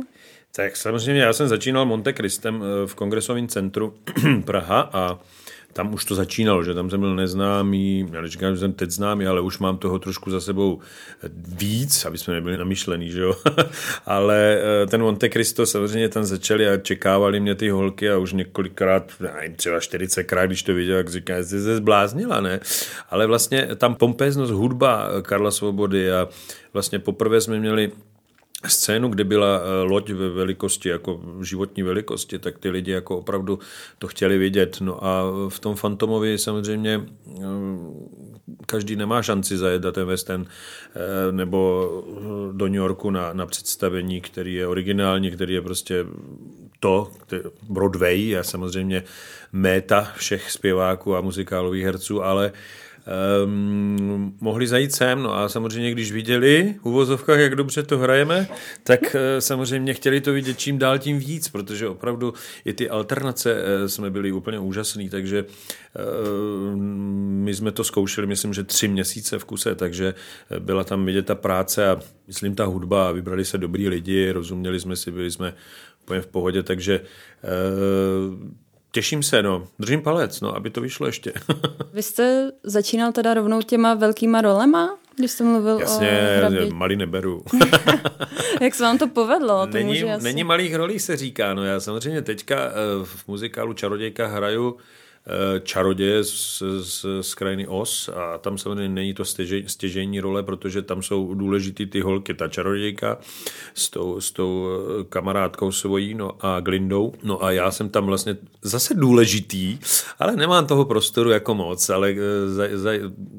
Tak 0.56 0.76
samozřejmě 0.76 1.22
já 1.22 1.34
jsem 1.34 1.48
začínal 1.48 1.86
Monte 1.86 2.14
Cristem 2.14 2.64
eh, 2.64 2.88
v 2.88 2.96
kongresovém 2.96 3.48
centru 3.48 3.94
Praha 4.46 4.90
a 4.94 5.20
tam 5.76 5.94
už 5.94 6.06
to 6.06 6.16
začínalo, 6.16 6.64
že 6.64 6.74
tam 6.74 6.90
jsem 6.90 7.00
byl 7.00 7.16
neznámý, 7.16 8.08
já 8.12 8.22
neříkám, 8.22 8.54
že 8.54 8.60
jsem 8.60 8.74
teď 8.74 8.92
známý, 8.92 9.28
ale 9.28 9.42
už 9.42 9.60
mám 9.60 9.78
toho 9.78 10.00
trošku 10.00 10.32
za 10.32 10.42
sebou 10.42 10.80
víc, 11.48 12.06
aby 12.06 12.18
jsme 12.18 12.34
nebyli 12.34 12.58
namyšlený, 12.58 13.12
že 13.12 13.22
jo. 13.22 13.36
ale 14.06 14.60
eh, 14.60 14.88
ten 14.88 15.02
Monte 15.02 15.30
Cristo 15.30 15.66
samozřejmě 15.66 16.10
tam 16.10 16.24
začali 16.24 16.70
a 16.70 16.78
čekávali 16.78 17.40
mě 17.40 17.56
ty 17.56 17.70
holky 17.70 18.10
a 18.10 18.18
už 18.18 18.34
několikrát, 18.34 19.12
nevím, 19.20 19.56
třeba 19.56 19.80
40krát, 19.80 20.48
když 20.48 20.64
to 20.64 20.74
viděl, 20.74 20.98
jak 20.98 21.10
říká, 21.10 21.38
jsi 21.38 21.64
se 21.64 21.76
zbláznila, 21.76 22.42
ne? 22.42 22.60
Ale 23.10 23.28
vlastně 23.28 23.68
tam 23.76 23.96
pompéznost 23.96 24.54
hudba 24.54 25.10
Karla 25.22 25.52
Svobody 25.52 26.12
a 26.12 26.28
vlastně 26.74 27.00
poprvé 27.00 27.42
jsme 27.42 27.60
měli 27.60 27.92
scénu, 28.70 29.10
kde 29.10 29.24
byla 29.24 29.60
eh, 29.60 29.84
loď 29.84 30.10
ve 30.10 30.30
velikosti, 30.30 30.90
jako 30.90 31.22
životní 31.42 31.84
velikosti, 31.84 32.40
tak 32.40 32.60
ty 32.60 32.70
lidi 32.70 32.92
jako 32.92 33.18
opravdu 33.18 33.60
to 33.98 34.08
chtěli 34.08 34.38
vidět. 34.38 34.78
No 34.82 35.06
a 35.06 35.24
v 35.50 35.60
tom 35.60 35.76
Fantomovi 35.76 36.38
samozřejmě 36.38 37.02
eh, 37.28 37.42
každý 38.66 38.96
nemá 38.96 39.22
šanci 39.22 39.58
zajet 39.58 39.84
na 39.84 39.92
ten 39.92 40.08
West 40.08 40.30
End 40.30 40.48
eh, 40.48 41.32
nebo 41.32 41.90
do 42.52 42.66
New 42.66 42.76
Yorku 42.76 43.10
na, 43.10 43.34
na 43.34 43.46
představení, 43.46 44.22
který 44.22 44.54
je 44.54 44.68
originální, 44.68 45.32
který 45.32 45.54
je 45.54 45.62
prostě 45.62 46.06
to, 46.80 47.12
Broadway 47.70 48.22
je 48.22 48.44
samozřejmě 48.44 49.04
méta 49.52 50.12
všech 50.16 50.52
zpěváků 50.52 51.16
a 51.16 51.22
muzikálových 51.22 51.84
herců, 51.84 52.24
ale 52.24 52.52
uh, 52.52 52.85
um, 53.46 54.38
mohli 54.42 54.68
zajít 54.68 54.96
sem. 54.96 55.24
No 55.24 55.38
a 55.38 55.50
samozřejmě, 55.50 55.92
když 55.92 56.12
viděli 56.12 56.76
v 56.82 56.86
uvozovkách, 56.86 57.40
jak 57.40 57.56
dobře 57.56 57.84
to 57.84 57.98
hrajeme, 57.98 58.48
tak 58.84 59.02
uh, 59.02 59.40
samozřejmě 59.40 59.94
chtěli 59.94 60.22
to 60.22 60.34
vidět 60.34 60.60
čím 60.60 60.78
dál 60.78 61.00
tím 61.00 61.20
víc, 61.20 61.48
protože 61.50 61.88
opravdu 61.88 62.34
i 62.66 62.74
ty 62.74 62.90
alternace 62.90 63.54
uh, 63.54 63.88
jsme 63.88 64.10
byli 64.10 64.32
úplně 64.32 64.60
úžasný, 64.60 65.10
takže 65.10 65.44
uh, 65.44 66.76
my 67.46 67.54
jsme 67.54 67.72
to 67.72 67.84
zkoušeli, 67.84 68.28
myslím, 68.28 68.54
že 68.54 68.64
tři 68.64 68.88
měsíce 68.88 69.40
v 69.40 69.46
kuse, 69.46 69.76
takže 69.76 70.14
byla 70.60 70.84
tam 70.84 71.06
vidět 71.06 71.26
ta 71.26 71.36
práce 71.36 71.90
a 71.90 72.00
myslím 72.28 72.56
ta 72.56 72.66
hudba 72.66 73.10
a 73.10 73.12
vybrali 73.12 73.46
se 73.46 73.58
dobrý 73.58 73.90
lidi, 73.90 74.32
rozuměli 74.32 74.80
jsme 74.80 74.96
si, 74.96 75.12
byli 75.12 75.32
jsme 75.32 75.54
úplně 76.04 76.22
v 76.22 76.28
pohodě, 76.28 76.64
takže 76.64 77.02
Těším 78.96 79.24
se, 79.24 79.44
no. 79.44 79.68
Držím 79.80 80.02
palec, 80.02 80.42
no, 80.42 80.56
aby 80.56 80.70
to 80.70 80.82
vyšlo 80.82 81.06
ještě. 81.06 81.34
Vy 81.94 82.04
jste 82.04 82.52
začínal 82.64 83.12
teda 83.12 83.34
rovnou 83.34 83.62
těma 83.62 83.94
velkýma 83.94 84.42
rolema? 84.42 84.98
Když 85.16 85.32
jste 85.32 85.44
mluvil 85.44 85.80
Jasně, 85.80 86.08
o 86.08 86.38
hrabě... 86.38 86.66
malý 86.74 86.96
neberu. 86.96 87.44
Jak 88.62 88.76
se 88.76 88.84
vám 88.84 88.98
to 88.98 89.08
povedlo? 89.08 89.68
To 89.68 89.74
není, 89.74 90.04
asi... 90.04 90.24
není 90.24 90.44
malých 90.44 90.76
rolí, 90.76 91.00
se 91.00 91.18
říká. 91.18 91.54
No 91.54 91.64
já 91.64 91.80
samozřejmě 91.80 92.22
teďka 92.22 92.56
eh, 92.56 92.72
v 93.04 93.28
muzikálu 93.28 93.74
Čarodějka 93.74 94.28
hraju 94.28 94.78
čaroděje 95.64 96.24
z, 96.24 96.64
z, 96.80 97.06
z 97.22 97.36
krajiny 97.36 97.68
Os 97.68 98.10
a 98.16 98.38
tam 98.38 98.58
samozřejmě 98.58 98.90
není 98.90 99.14
to 99.14 99.26
stěžej, 99.26 99.64
stěžejní 99.68 100.20
role, 100.20 100.44
protože 100.44 100.82
tam 100.82 101.04
jsou 101.04 101.34
důležitý 101.34 101.86
ty 101.86 102.02
holky, 102.02 102.34
ta 102.34 102.48
čarodějka 102.48 103.18
s 103.74 103.90
tou, 103.90 104.22
s 104.22 104.32
tou 104.32 104.68
eh, 104.68 105.04
kamarádkou 105.04 105.72
svojí 105.72 106.14
no 106.14 106.32
a 106.40 106.60
Glindou. 106.60 107.14
No 107.24 107.44
a 107.44 107.52
já 107.52 107.72
jsem 107.72 107.90
tam 107.90 108.06
vlastně 108.06 108.38
zase 108.62 108.94
důležitý, 108.94 109.80
ale 110.20 110.36
nemám 110.36 110.68
toho 110.68 110.86
prostoru 110.86 111.30
jako 111.30 111.56
moc, 111.56 111.90
ale 111.90 112.12
eh, 112.12 112.50
za, 112.50 112.64
za, 112.74 112.92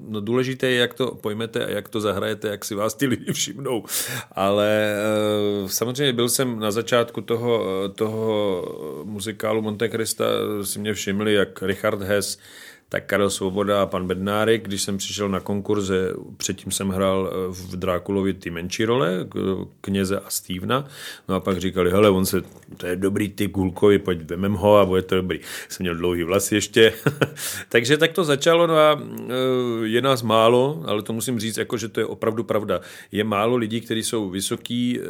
no 0.09 0.20
důležité 0.20 0.66
je, 0.66 0.77
jak 0.77 0.94
to 0.94 1.14
pojmete 1.14 1.66
a 1.66 1.70
jak 1.70 1.88
to 1.88 2.01
zahrajete, 2.01 2.49
jak 2.49 2.64
si 2.64 2.75
vás 2.75 2.94
ty 2.94 3.07
lidi 3.07 3.33
všimnou. 3.33 3.85
Ale 4.33 4.96
samozřejmě 5.66 6.12
byl 6.12 6.29
jsem 6.29 6.59
na 6.59 6.70
začátku 6.70 7.20
toho, 7.20 7.64
toho 7.94 9.03
muzikálu 9.05 9.62
Monte 9.62 9.88
Cristo, 9.88 10.25
si 10.62 10.79
mě 10.79 10.94
všimli, 10.94 11.35
jak 11.35 11.62
Richard 11.76 12.00
has 12.02 12.38
tak 12.88 13.07
Karel 13.07 13.31
Svoboda 13.31 13.83
a 13.83 13.87
pan 13.87 14.07
Bednárek, 14.07 14.64
když 14.64 14.83
jsem 14.83 14.99
přišel 14.99 15.29
na 15.29 15.40
konkurze, 15.40 16.12
předtím 16.37 16.72
jsem 16.72 16.88
hrál 16.88 17.31
eh, 17.33 17.37
v 17.49 17.77
Drákulovi 17.77 18.35
ty 18.35 18.51
menší 18.51 18.85
role, 18.85 19.27
kněze 19.81 20.18
a 20.18 20.31
Stevena, 20.31 20.88
no 21.29 21.35
a 21.35 21.40
pak 21.40 21.59
říkali, 21.59 21.90
hele, 21.90 22.11
on 22.11 22.27
se, 22.27 22.42
to 22.77 22.87
je 22.87 22.96
dobrý 22.96 23.29
typ 23.29 23.57
Hulkovi, 23.57 23.99
pojď 23.99 24.22
vemem 24.22 24.53
ho 24.53 24.77
a 24.77 24.87
bude 24.87 25.03
to 25.03 25.14
dobrý. 25.14 25.40
Jsem 25.68 25.85
měl 25.85 25.94
dlouhý 25.94 26.22
vlas 26.22 26.53
ještě, 26.53 26.92
takže 27.68 27.96
tak 27.96 28.12
to 28.12 28.25
začalo, 28.25 28.66
no 28.66 28.77
a 28.77 29.03
eh, 29.29 29.33
je 29.83 30.03
nás 30.03 30.22
málo, 30.22 30.83
ale 30.87 31.03
to 31.03 31.12
musím 31.12 31.40
říct, 31.40 31.57
jako, 31.57 31.77
že 31.77 31.88
to 31.88 32.01
je 32.01 32.07
opravdu 32.07 32.44
pravda. 32.44 32.81
Je 33.12 33.25
málo 33.25 33.57
lidí, 33.57 33.81
kteří 33.81 34.03
jsou 34.03 34.31
vysoký, 34.31 35.01
eh, 35.01 35.05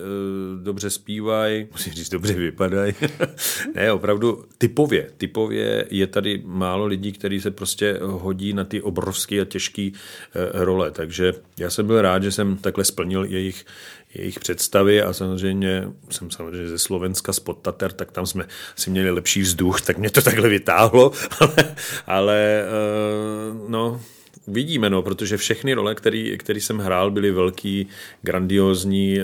dobře 0.62 0.90
zpívají, 0.90 1.66
musím 1.72 1.92
říct, 1.92 2.08
dobře 2.08 2.34
vypadají. 2.34 2.94
ne, 3.74 3.92
opravdu 3.92 4.44
typově, 4.58 5.10
typově 5.16 5.86
je 5.90 6.06
tady 6.06 6.42
málo 6.44 6.86
lidí, 6.86 7.12
kteří 7.12 7.40
se 7.40 7.50
prostě 7.50 7.65
hodí 8.02 8.52
na 8.52 8.64
ty 8.64 8.82
obrovské 8.82 9.40
a 9.40 9.44
těžké 9.44 9.90
eh, 9.92 10.64
role. 10.64 10.90
Takže 10.90 11.32
já 11.58 11.70
jsem 11.70 11.86
byl 11.86 12.02
rád, 12.02 12.22
že 12.22 12.32
jsem 12.32 12.56
takhle 12.56 12.84
splnil 12.84 13.24
jejich, 13.24 13.66
jejich 14.14 14.40
představy 14.40 15.02
a 15.02 15.12
samozřejmě 15.12 15.88
jsem 16.10 16.30
samozřejmě 16.30 16.68
ze 16.68 16.78
Slovenska 16.78 17.32
z 17.32 17.40
Podtater, 17.40 17.92
tak 17.92 18.12
tam 18.12 18.26
jsme 18.26 18.46
si 18.76 18.90
měli 18.90 19.10
lepší 19.10 19.40
vzduch, 19.40 19.80
tak 19.80 19.98
mě 19.98 20.10
to 20.10 20.22
takhle 20.22 20.48
vytáhlo, 20.48 21.12
ale, 21.40 21.74
ale 22.06 22.62
eh, 22.62 23.68
no, 23.68 24.00
Uvidíme, 24.46 24.90
no, 24.90 25.02
protože 25.02 25.36
všechny 25.36 25.74
role, 25.74 25.94
který, 25.94 26.38
který 26.38 26.60
jsem 26.60 26.78
hrál, 26.78 27.10
byly 27.10 27.30
velký, 27.30 27.88
grandiozní, 28.22 29.18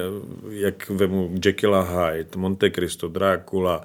jak 0.51 0.91
vemu 0.91 1.31
Jekyll 1.45 1.83
Hyde, 1.83 2.29
Monte 2.37 2.71
Cristo, 2.71 3.09
Drácula, 3.09 3.85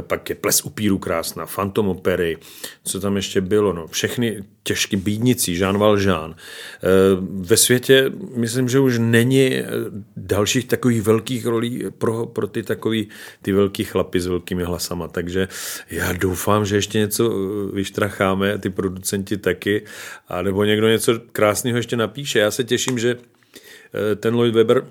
pak 0.00 0.28
je 0.28 0.34
Ples 0.34 0.64
upíru 0.64 0.98
krásná, 0.98 1.46
Phantom 1.46 1.88
opery, 1.88 2.38
co 2.84 3.00
tam 3.00 3.16
ještě 3.16 3.40
bylo, 3.40 3.72
no, 3.72 3.86
všechny 3.86 4.42
těžké 4.64 4.96
bídnici, 4.96 5.52
Jean 5.52 5.78
Valjean. 5.78 6.34
Eh, 6.34 6.88
ve 7.20 7.56
světě 7.56 8.10
myslím, 8.34 8.68
že 8.68 8.80
už 8.80 8.98
není 8.98 9.54
eh, 9.54 9.64
dalších 10.16 10.64
takových 10.64 11.02
velkých 11.02 11.46
rolí 11.46 11.84
pro, 11.98 12.26
pro 12.26 12.46
ty 12.46 12.62
takový 12.62 13.08
ty 13.42 13.52
velký 13.52 13.84
chlapy 13.84 14.20
s 14.20 14.26
velkými 14.26 14.64
hlasama, 14.64 15.08
takže 15.08 15.48
já 15.90 16.12
doufám, 16.12 16.66
že 16.66 16.76
ještě 16.76 16.98
něco 16.98 17.32
eh, 17.32 17.74
vyštracháme, 17.74 18.58
ty 18.58 18.70
producenti 18.70 19.36
taky, 19.36 19.84
a 20.28 20.42
nebo 20.42 20.64
někdo 20.64 20.88
něco 20.88 21.20
krásného 21.32 21.76
ještě 21.76 21.96
napíše. 21.96 22.38
Já 22.38 22.50
se 22.50 22.64
těším, 22.64 22.98
že 22.98 23.16
ten 24.20 24.34
Lloyd 24.34 24.54
Webber 24.54 24.84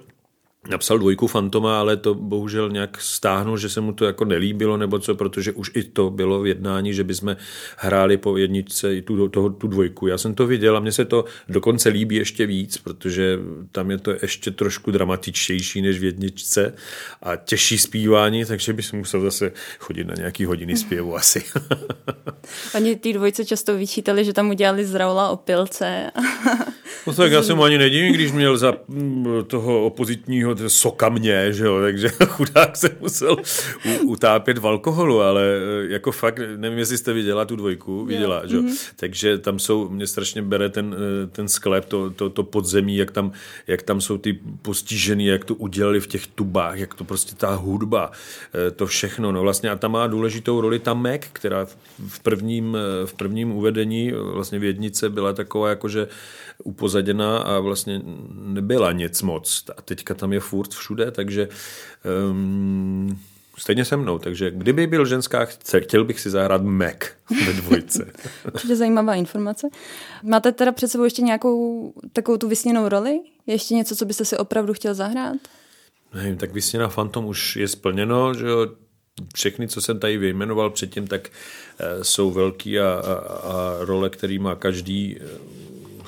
napsal 0.69 0.97
dvojku 0.97 1.27
Fantoma, 1.27 1.79
ale 1.79 1.97
to 1.97 2.13
bohužel 2.13 2.69
nějak 2.69 3.01
stáhnul, 3.01 3.57
že 3.57 3.69
se 3.69 3.81
mu 3.81 3.93
to 3.93 4.05
jako 4.05 4.25
nelíbilo 4.25 4.77
nebo 4.77 4.99
co, 4.99 5.15
protože 5.15 5.51
už 5.51 5.71
i 5.75 5.83
to 5.83 6.09
bylo 6.09 6.41
v 6.41 6.47
jednání, 6.47 6.93
že 6.93 7.03
bychom 7.03 7.35
hráli 7.77 8.17
po 8.17 8.37
jedničce 8.37 8.95
i 8.95 9.01
tu, 9.01 9.29
toho, 9.29 9.49
tu 9.49 9.67
dvojku. 9.67 10.07
Já 10.07 10.17
jsem 10.17 10.35
to 10.35 10.47
viděl 10.47 10.77
a 10.77 10.79
mně 10.79 10.91
se 10.91 11.05
to 11.05 11.25
dokonce 11.49 11.89
líbí 11.89 12.15
ještě 12.15 12.45
víc, 12.45 12.77
protože 12.77 13.39
tam 13.71 13.91
je 13.91 13.97
to 13.97 14.11
ještě 14.21 14.51
trošku 14.51 14.91
dramatičtější 14.91 15.81
než 15.81 15.99
v 15.99 16.03
jedničce 16.03 16.73
a 17.21 17.35
těžší 17.35 17.77
zpívání, 17.77 18.45
takže 18.45 18.73
bych 18.73 18.93
musel 18.93 19.21
zase 19.21 19.51
chodit 19.79 20.03
na 20.03 20.13
nějaký 20.17 20.45
hodiny 20.45 20.77
zpěvu 20.77 21.15
asi. 21.23 21.43
Oni 22.75 22.95
ty 22.95 23.13
dvojce 23.13 23.45
často 23.45 23.77
vyčítali, 23.77 24.25
že 24.25 24.33
tam 24.33 24.49
udělali 24.49 24.85
z 24.85 24.95
Raula 24.95 25.29
opilce. 25.29 26.11
No 27.07 27.13
tak 27.13 27.31
já 27.31 27.43
jsem 27.43 27.61
ani 27.61 27.77
nedivím, 27.77 28.13
když 28.13 28.31
měl 28.31 28.57
za 28.57 28.73
mm, 28.87 29.25
toho 29.47 29.85
opozitního 29.85 30.55
soka 30.69 31.09
mě, 31.09 31.53
že 31.53 31.65
jo, 31.65 31.81
takže 31.81 32.09
chudák 32.25 32.77
se 32.77 32.89
musel 32.99 33.37
utápět 34.05 34.57
v 34.57 34.67
alkoholu, 34.67 35.21
ale 35.21 35.43
eh, 35.43 35.93
jako 35.93 36.11
fakt, 36.11 36.39
nevím, 36.57 36.79
jestli 36.79 36.97
jste 36.97 37.13
viděla 37.13 37.45
tu 37.45 37.55
dvojku, 37.55 38.05
viděla, 38.05 38.47
že 38.47 38.55
jo, 38.55 38.61
mm-hmm. 38.61 38.93
takže 38.95 39.37
tam 39.37 39.59
jsou, 39.59 39.89
mě 39.89 40.07
strašně 40.07 40.41
bere 40.41 40.69
ten, 40.69 40.95
eh, 40.95 41.27
ten 41.27 41.47
sklep, 41.47 41.85
to, 41.85 42.09
to, 42.09 42.29
to 42.29 42.43
podzemí, 42.43 42.97
jak 42.97 43.11
tam, 43.11 43.31
jak 43.67 43.81
tam 43.81 44.01
jsou 44.01 44.17
ty 44.17 44.39
postižený, 44.61 45.25
jak 45.25 45.45
to 45.45 45.55
udělali 45.55 45.99
v 45.99 46.07
těch 46.07 46.27
tubách, 46.27 46.77
jak 46.77 46.93
to 46.93 47.03
prostě 47.03 47.35
ta 47.35 47.55
hudba, 47.55 48.11
eh, 48.67 48.71
to 48.71 48.85
všechno, 48.85 49.31
no 49.31 49.41
vlastně 49.41 49.69
a 49.71 49.75
tam 49.75 49.91
má 49.91 50.07
důležitou 50.07 50.61
roli 50.61 50.79
ta 50.79 50.93
Mac, 50.93 51.21
která 51.33 51.65
v 52.07 52.19
prvním, 52.19 52.77
v 53.05 53.13
prvním 53.13 53.51
uvedení 53.51 54.11
vlastně 54.11 54.59
v 54.59 54.63
jednice 54.63 55.09
byla 55.09 55.33
taková 55.33 55.69
jakože 55.69 56.07
upozaděná 56.63 57.37
a 57.37 57.59
vlastně 57.59 58.01
nebyla 58.33 58.91
nic 58.91 59.21
moc. 59.21 59.63
A 59.77 59.81
teďka 59.81 60.13
tam 60.13 60.33
je 60.33 60.39
furt 60.39 60.73
všude, 60.73 61.11
takže 61.11 61.49
um, 62.29 63.19
stejně 63.57 63.85
se 63.85 63.97
mnou. 63.97 64.19
Takže 64.19 64.51
kdyby 64.51 64.87
byl 64.87 65.05
ženská, 65.05 65.47
chtěl 65.77 66.05
bych 66.05 66.19
si 66.19 66.29
zahrát 66.29 66.63
Mac 66.63 66.97
ve 67.45 67.53
dvojce. 67.53 68.13
Určitě 68.53 68.75
zajímavá 68.75 69.15
informace. 69.15 69.67
Máte 70.23 70.51
teda 70.51 70.71
před 70.71 70.87
sebou 70.87 71.03
ještě 71.03 71.21
nějakou 71.21 71.93
takovou 72.13 72.37
tu 72.37 72.47
vysněnou 72.47 72.89
roli? 72.89 73.19
Ještě 73.47 73.75
něco, 73.75 73.95
co 73.95 74.05
byste 74.05 74.25
si 74.25 74.37
opravdu 74.37 74.73
chtěl 74.73 74.93
zahrát? 74.93 75.37
Nevím, 76.13 76.37
tak 76.37 76.51
vysněná 76.51 76.87
Phantom 76.87 77.25
už 77.25 77.55
je 77.55 77.67
splněno, 77.67 78.33
že 78.33 78.47
jo, 78.47 78.67
všechny, 79.35 79.67
co 79.67 79.81
jsem 79.81 79.99
tady 79.99 80.17
vyjmenoval 80.17 80.69
předtím, 80.69 81.07
tak 81.07 81.29
e, 81.79 82.03
jsou 82.03 82.31
velký 82.31 82.79
a, 82.79 82.89
a, 82.89 83.13
a 83.13 83.77
role, 83.79 84.09
který 84.09 84.39
má 84.39 84.55
každý 84.55 85.17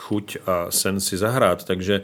chuť 0.06 0.38
a 0.46 0.72
sen 0.72 1.00
si 1.00 1.18
zahrát, 1.18 1.66
takže 1.66 2.02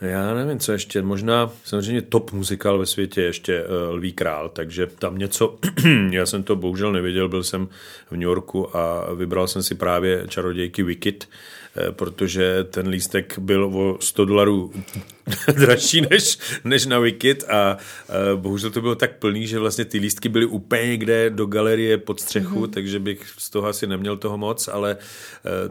já 0.00 0.34
nevím, 0.34 0.58
co 0.58 0.72
ještě, 0.72 1.02
možná 1.02 1.50
samozřejmě 1.64 2.02
top 2.02 2.32
muzikál 2.32 2.78
ve 2.78 2.86
světě 2.86 3.22
ještě 3.22 3.64
uh, 3.64 3.94
Lví 3.94 4.12
král, 4.12 4.48
takže 4.48 4.86
tam 4.86 5.18
něco, 5.18 5.58
já 6.10 6.26
jsem 6.26 6.42
to 6.42 6.56
bohužel 6.56 6.92
nevěděl, 6.92 7.28
byl 7.28 7.42
jsem 7.42 7.68
v 8.10 8.12
New 8.12 8.22
Yorku 8.22 8.76
a 8.76 9.14
vybral 9.14 9.48
jsem 9.48 9.62
si 9.62 9.74
právě 9.74 10.24
čarodějky 10.28 10.82
Wicked, 10.82 11.28
protože 11.90 12.64
ten 12.64 12.88
lístek 12.88 13.38
byl 13.38 13.64
o 13.64 13.98
100 14.00 14.24
dolarů 14.24 14.72
dražší 15.52 16.00
než, 16.10 16.38
než 16.64 16.86
na 16.86 16.98
Wicked 16.98 17.44
a 17.48 17.76
uh, 17.76 18.40
bohužel 18.40 18.70
to 18.70 18.80
bylo 18.80 18.94
tak 18.94 19.18
plný, 19.18 19.46
že 19.46 19.58
vlastně 19.58 19.84
ty 19.84 19.98
lístky 19.98 20.28
byly 20.28 20.46
úplně 20.46 20.86
někde 20.86 21.30
do 21.30 21.46
galerie 21.46 21.98
pod 21.98 22.20
střechu, 22.20 22.64
mm-hmm. 22.64 22.70
takže 22.70 22.98
bych 22.98 23.34
z 23.38 23.50
toho 23.50 23.68
asi 23.68 23.86
neměl 23.86 24.16
toho 24.16 24.38
moc, 24.38 24.68
ale 24.68 24.96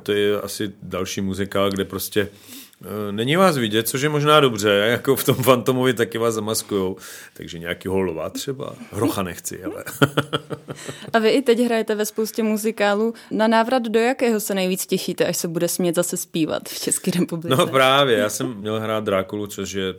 to 0.04 0.12
je 0.12 0.41
asi 0.41 0.72
další 0.84 1.22
muzikál, 1.22 1.72
kde 1.72 1.86
prostě 1.86 2.28
Eh, 2.75 2.75
není 3.12 3.36
vás 3.36 3.58
vidět, 3.58 3.88
což 3.88 4.02
je 4.02 4.10
možná 4.10 4.40
dobře, 4.40 4.70
jako 4.90 5.16
v 5.16 5.24
tom 5.24 5.36
Fantomovi 5.36 5.94
taky 5.94 6.18
vás 6.18 6.36
zamaskujou. 6.36 6.98
Takže 7.34 7.60
nějaký 7.60 7.88
holova 7.88 8.30
třeba. 8.30 8.76
Hrocha 8.92 9.24
nechci, 9.24 9.64
ale. 9.64 9.84
A 11.14 11.20
vy 11.20 11.30
i 11.30 11.42
teď 11.42 11.60
hrajete 11.60 11.96
ve 11.96 12.06
spoustě 12.06 12.44
muzikálů. 12.44 13.14
Na 13.32 13.48
návrat 13.48 13.84
do 13.84 14.00
jakého 14.00 14.40
se 14.40 14.54
nejvíc 14.54 14.86
těšíte, 14.86 15.26
až 15.26 15.38
se 15.38 15.48
bude 15.48 15.68
smět 15.68 15.96
zase 15.96 16.18
zpívat 16.18 16.70
v 16.70 16.80
České 16.80 17.12
republice? 17.12 17.56
No 17.58 17.68
právě, 17.68 18.18
já 18.18 18.30
jsem 18.30 18.54
měl 18.54 18.80
hrát 18.80 19.04
Drákulu, 19.04 19.48
což 19.48 19.74
je 19.74 19.94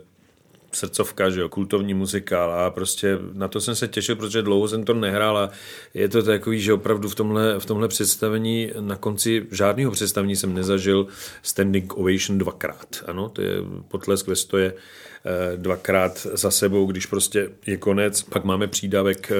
srdcovka, 0.71 1.29
že 1.29 1.41
jo, 1.41 1.49
kultovní 1.49 1.93
muzikál 1.93 2.53
a 2.53 2.69
prostě 2.69 3.17
na 3.33 3.47
to 3.47 3.61
jsem 3.61 3.75
se 3.75 3.87
těšil, 3.87 4.15
protože 4.15 4.41
dlouho 4.41 4.67
jsem 4.67 4.83
to 4.83 4.93
nehrál 4.93 5.37
a 5.37 5.49
je 5.93 6.09
to 6.09 6.23
takový, 6.23 6.61
že 6.61 6.73
opravdu 6.73 7.09
v 7.09 7.15
tomhle, 7.15 7.59
v 7.59 7.65
tomhle 7.65 7.87
představení 7.87 8.71
na 8.79 8.95
konci 8.95 9.47
žádného 9.51 9.91
představení 9.91 10.35
jsem 10.35 10.53
nezažil 10.53 11.07
standing 11.41 11.97
ovation 11.97 12.37
dvakrát. 12.37 13.03
Ano, 13.05 13.29
to 13.29 13.41
je 13.41 13.51
potlesk 13.87 14.27
ve 14.27 14.35
stoje 14.35 14.73
eh, 14.73 15.57
dvakrát 15.57 16.27
za 16.33 16.51
sebou, 16.51 16.85
když 16.85 17.05
prostě 17.05 17.49
je 17.65 17.77
konec, 17.77 18.23
pak 18.23 18.43
máme 18.43 18.67
přídavek 18.67 19.31
eh, 19.31 19.35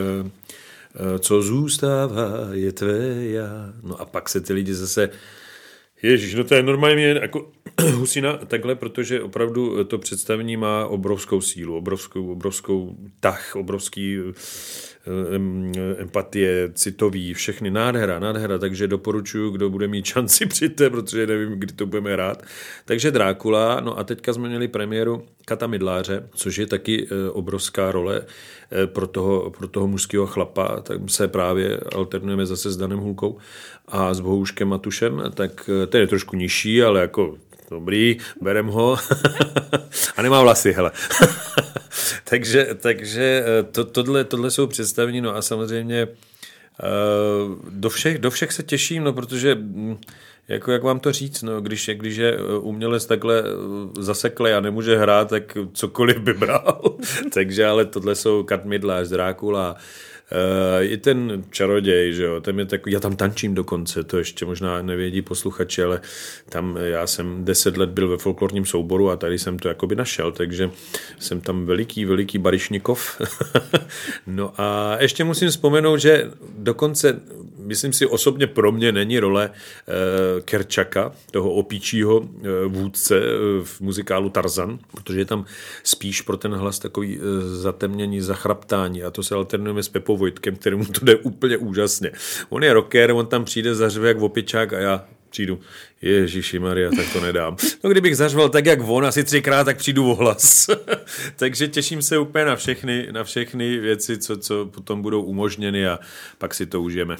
eh, 0.95 1.19
co 1.19 1.41
zůstává, 1.41 2.29
je 2.51 2.71
tvé 2.71 2.97
já. 3.15 3.73
No 3.83 4.01
a 4.01 4.05
pak 4.05 4.29
se 4.29 4.41
ty 4.41 4.53
lidi 4.53 4.73
zase 4.73 5.09
Ježíš, 6.01 6.35
no 6.35 6.43
to 6.43 6.55
je 6.55 6.63
normálně 6.63 7.07
jako 7.07 7.51
husina 7.93 8.37
takhle, 8.37 8.75
protože 8.75 9.21
opravdu 9.21 9.83
to 9.83 9.97
představení 9.97 10.57
má 10.57 10.85
obrovskou 10.85 11.41
sílu, 11.41 11.77
obrovskou, 11.77 12.31
obrovskou 12.31 12.95
tah, 13.19 13.55
obrovský 13.55 14.17
eh, 14.19 16.01
empatie, 16.01 16.69
citový, 16.73 17.33
všechny 17.33 17.71
nádhera, 17.71 18.19
nádhera, 18.19 18.57
takže 18.57 18.87
doporučuji, 18.87 19.51
kdo 19.51 19.69
bude 19.69 19.87
mít 19.87 20.05
šanci 20.05 20.45
přijďte, 20.55 20.89
protože 20.89 21.27
nevím, 21.27 21.59
kdy 21.59 21.73
to 21.73 21.85
budeme 21.85 22.13
hrát. 22.13 22.43
Takže 22.85 23.11
Drákula, 23.11 23.79
no 23.79 23.99
a 23.99 24.03
teďka 24.03 24.33
jsme 24.33 24.47
měli 24.47 24.67
premiéru 24.67 25.25
Kata 25.45 25.67
Midláře, 25.67 26.29
což 26.35 26.57
je 26.57 26.67
taky 26.67 27.07
eh, 27.07 27.29
obrovská 27.29 27.91
role 27.91 28.25
pro 28.85 29.07
toho, 29.07 29.49
pro 29.49 29.67
toho 29.67 29.87
mužského 29.87 30.25
chlapa, 30.25 30.81
tak 30.81 31.01
se 31.07 31.27
právě 31.27 31.79
alternujeme 31.95 32.45
zase 32.45 32.71
s 32.71 32.77
Danem 32.77 32.99
Hulkou 32.99 33.37
a 33.87 34.13
s 34.13 34.19
Bohuškem 34.19 34.67
Matušem, 34.67 35.23
tak 35.33 35.69
ten 35.87 36.01
je 36.01 36.07
trošku 36.07 36.35
nižší, 36.35 36.83
ale 36.83 37.01
jako 37.01 37.37
dobrý, 37.71 38.17
berem 38.41 38.67
ho 38.67 38.97
a 40.17 40.21
nemá 40.21 40.41
vlasy, 40.41 40.71
hele. 40.71 40.91
takže 42.29 42.67
takže 42.75 43.43
eh, 43.45 43.63
to, 43.63 43.85
tohle, 43.85 44.23
tohle 44.23 44.51
jsou 44.51 44.67
představení, 44.67 45.21
no 45.21 45.35
a 45.35 45.41
samozřejmě 45.41 46.01
eh, 46.01 46.07
do 47.69 47.89
všech, 47.89 48.17
do 48.17 48.31
všech 48.31 48.53
se 48.53 48.63
těším, 48.63 49.03
no 49.03 49.13
protože 49.13 49.55
hm, 49.55 49.97
jako 50.47 50.71
jak 50.71 50.83
vám 50.83 50.99
to 50.99 51.11
říct, 51.11 51.41
no, 51.41 51.61
když, 51.61 51.87
je, 51.87 51.95
když 51.95 52.17
je 52.17 52.33
eh, 52.33 52.57
umělec 52.57 53.05
takhle 53.05 53.43
zaseklý 53.99 54.51
a 54.51 54.59
nemůže 54.59 54.97
hrát, 54.97 55.29
tak 55.29 55.57
cokoliv 55.73 56.17
by 56.17 56.33
bral. 56.33 56.81
Takže 57.33 57.65
ale 57.65 57.85
tohle 57.85 58.15
jsou 58.15 58.43
Kat 58.43 58.65
Midlář, 58.65 59.07
Drákula, 59.07 59.75
I 60.81 60.97
ten 60.97 61.43
čaroděj, 61.49 62.13
že 62.13 62.23
jo, 62.23 62.41
tam 62.41 62.59
je 62.59 62.65
takový, 62.65 62.93
já 62.93 62.99
tam 62.99 63.15
tančím 63.15 63.55
dokonce, 63.55 64.03
to 64.03 64.17
ještě 64.17 64.45
možná 64.45 64.81
nevědí 64.81 65.21
posluchači, 65.21 65.83
ale 65.83 66.01
tam 66.49 66.77
já 66.81 67.07
jsem 67.07 67.45
deset 67.45 67.77
let 67.77 67.89
byl 67.89 68.07
ve 68.07 68.17
folklorním 68.17 68.65
souboru 68.65 69.09
a 69.09 69.15
tady 69.15 69.39
jsem 69.39 69.59
to 69.59 69.67
jakoby 69.67 69.95
našel, 69.95 70.31
takže 70.31 70.69
jsem 71.19 71.41
tam 71.41 71.65
veliký, 71.65 72.05
veliký 72.05 72.37
barišnikov. 72.37 73.21
no 74.27 74.53
a 74.57 74.97
ještě 74.99 75.23
musím 75.23 75.49
vzpomenout, 75.49 75.97
že 75.97 76.31
dokonce 76.57 77.21
myslím 77.57 77.93
si 77.93 78.05
osobně 78.05 78.47
pro 78.47 78.71
mě 78.71 78.91
není 78.91 79.19
role 79.19 79.49
uh, 79.49 80.41
Kerčaka, 80.41 81.11
toho 81.31 81.53
opíčího 81.53 82.29
vůdce 82.67 83.21
v 83.63 83.81
muzikálu 83.81 84.29
Tarzan, 84.29 84.79
protože 84.91 85.19
je 85.19 85.25
tam 85.25 85.45
spíš 85.83 86.21
pro 86.21 86.37
ten 86.37 86.53
hlas 86.53 86.79
takový 86.79 87.19
zatemnění, 87.41 88.21
zachraptání 88.21 89.03
a 89.03 89.11
to 89.11 89.23
se 89.23 89.35
alternujeme 89.35 89.83
s 89.83 89.89
Pepou 89.89 90.16
Vojtkem, 90.17 90.55
kterému 90.55 90.85
to 90.85 91.05
jde 91.05 91.15
úplně 91.15 91.57
úžasně. 91.57 92.11
On 92.49 92.63
je 92.63 92.73
rocker, 92.73 93.11
on 93.11 93.27
tam 93.27 93.45
přijde, 93.45 93.75
zařve 93.75 94.07
jak 94.07 94.21
opičák 94.21 94.73
a 94.73 94.79
já 94.79 95.05
přijdu, 95.29 95.59
Ježíši 96.01 96.59
Maria, 96.59 96.89
tak 96.89 97.13
to 97.13 97.21
nedám. 97.21 97.57
No 97.83 97.89
kdybych 97.89 98.17
zařval 98.17 98.49
tak, 98.49 98.65
jak 98.65 98.79
on, 98.87 99.05
asi 99.05 99.23
třikrát, 99.23 99.63
tak 99.63 99.77
přijdu 99.77 100.11
o 100.11 100.15
hlas. 100.15 100.69
Takže 101.35 101.67
těším 101.67 102.01
se 102.01 102.17
úplně 102.17 102.45
na 102.45 102.55
všechny, 102.55 103.07
na 103.11 103.23
všechny 103.23 103.77
věci, 103.77 104.17
co, 104.17 104.37
co 104.37 104.65
potom 104.65 105.01
budou 105.01 105.21
umožněny 105.21 105.87
a 105.87 105.99
pak 106.37 106.53
si 106.53 106.65
to 106.65 106.81
užijeme. 106.81 107.17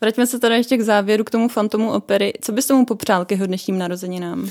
Vraťme 0.00 0.26
se 0.26 0.38
teda 0.38 0.56
ještě 0.56 0.76
k 0.76 0.80
závěru, 0.80 1.24
k 1.24 1.30
tomu 1.30 1.48
fantomu 1.48 1.92
opery. 1.92 2.32
Co 2.40 2.52
bys 2.52 2.66
tomu 2.66 2.86
popřál 2.86 3.24
k 3.24 3.30
jeho 3.30 3.46
dnešním 3.46 3.78
narozeninám? 3.78 4.50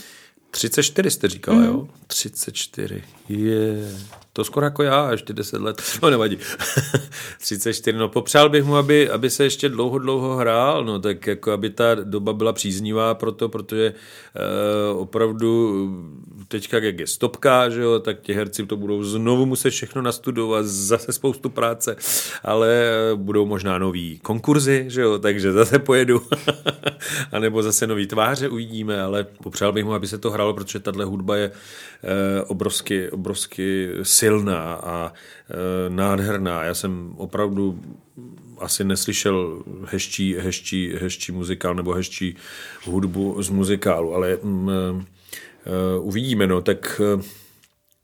34 0.51 1.11
jste 1.11 1.27
říkala, 1.27 1.57
mm. 1.57 1.65
jo? 1.65 1.87
34. 2.07 3.03
Je. 3.29 3.39
Yeah. 3.39 4.21
To 4.33 4.43
skoro 4.43 4.65
jako 4.65 4.83
já, 4.83 5.11
ještě 5.11 5.33
10 5.33 5.61
let. 5.61 5.81
No 6.03 6.09
nevadí. 6.09 6.37
34. 7.39 7.97
No 7.97 8.09
popřál 8.09 8.49
bych 8.49 8.63
mu, 8.63 8.75
aby, 8.75 9.09
aby 9.09 9.29
se 9.29 9.43
ještě 9.43 9.69
dlouho, 9.69 9.99
dlouho 9.99 10.35
hrál, 10.35 10.85
no 10.85 10.99
tak 10.99 11.27
jako 11.27 11.51
aby 11.51 11.69
ta 11.69 11.95
doba 11.95 12.33
byla 12.33 12.53
příznivá 12.53 13.13
pro 13.13 13.31
to, 13.31 13.49
protože 13.49 13.87
e, 13.87 13.93
opravdu 14.93 15.89
teďka 16.47 16.79
jak 16.79 16.99
je 16.99 17.07
stopka, 17.07 17.69
že 17.69 17.81
jo, 17.81 17.99
tak 17.99 18.21
ti 18.21 18.33
herci 18.33 18.65
to 18.65 18.77
budou 18.77 19.03
znovu 19.03 19.45
muset 19.45 19.69
všechno 19.69 20.01
nastudovat, 20.01 20.65
zase 20.65 21.11
spoustu 21.11 21.49
práce, 21.49 21.95
ale 22.43 22.91
budou 23.15 23.45
možná 23.45 23.77
nový 23.77 24.19
konkurzy, 24.19 24.85
že 24.87 25.01
jo, 25.01 25.19
takže 25.19 25.51
zase 25.51 25.79
pojedu. 25.79 26.21
a 27.31 27.39
nebo 27.39 27.63
zase 27.63 27.87
nový 27.87 28.07
tváře 28.07 28.49
uvidíme, 28.49 29.01
ale 29.01 29.23
popřál 29.23 29.71
bych 29.71 29.85
mu, 29.85 29.93
aby 29.93 30.07
se 30.07 30.17
to 30.17 30.31
hralo, 30.41 30.53
protože 30.53 30.79
tahle 30.79 31.05
hudba 31.05 31.35
je 31.35 31.51
e, 31.51 32.41
obrovsky, 32.43 33.09
obrovsky 33.09 33.89
silná 34.03 34.73
a 34.73 35.13
e, 35.13 35.89
nádherná. 35.89 36.63
Já 36.63 36.73
jsem 36.73 37.13
opravdu 37.17 37.79
asi 38.59 38.83
neslyšel 38.83 39.63
hezčí, 39.85 40.35
hezčí, 40.35 40.93
hezčí 41.01 41.31
muzikál 41.31 41.75
nebo 41.75 41.93
hezčí 41.93 42.35
hudbu 42.85 43.43
z 43.43 43.49
muzikálu, 43.49 44.15
ale 44.15 44.37
mm, 44.43 44.69
e, 44.69 44.73
e, 44.73 45.99
uvidíme, 45.99 46.47
no, 46.47 46.61
tak 46.61 47.01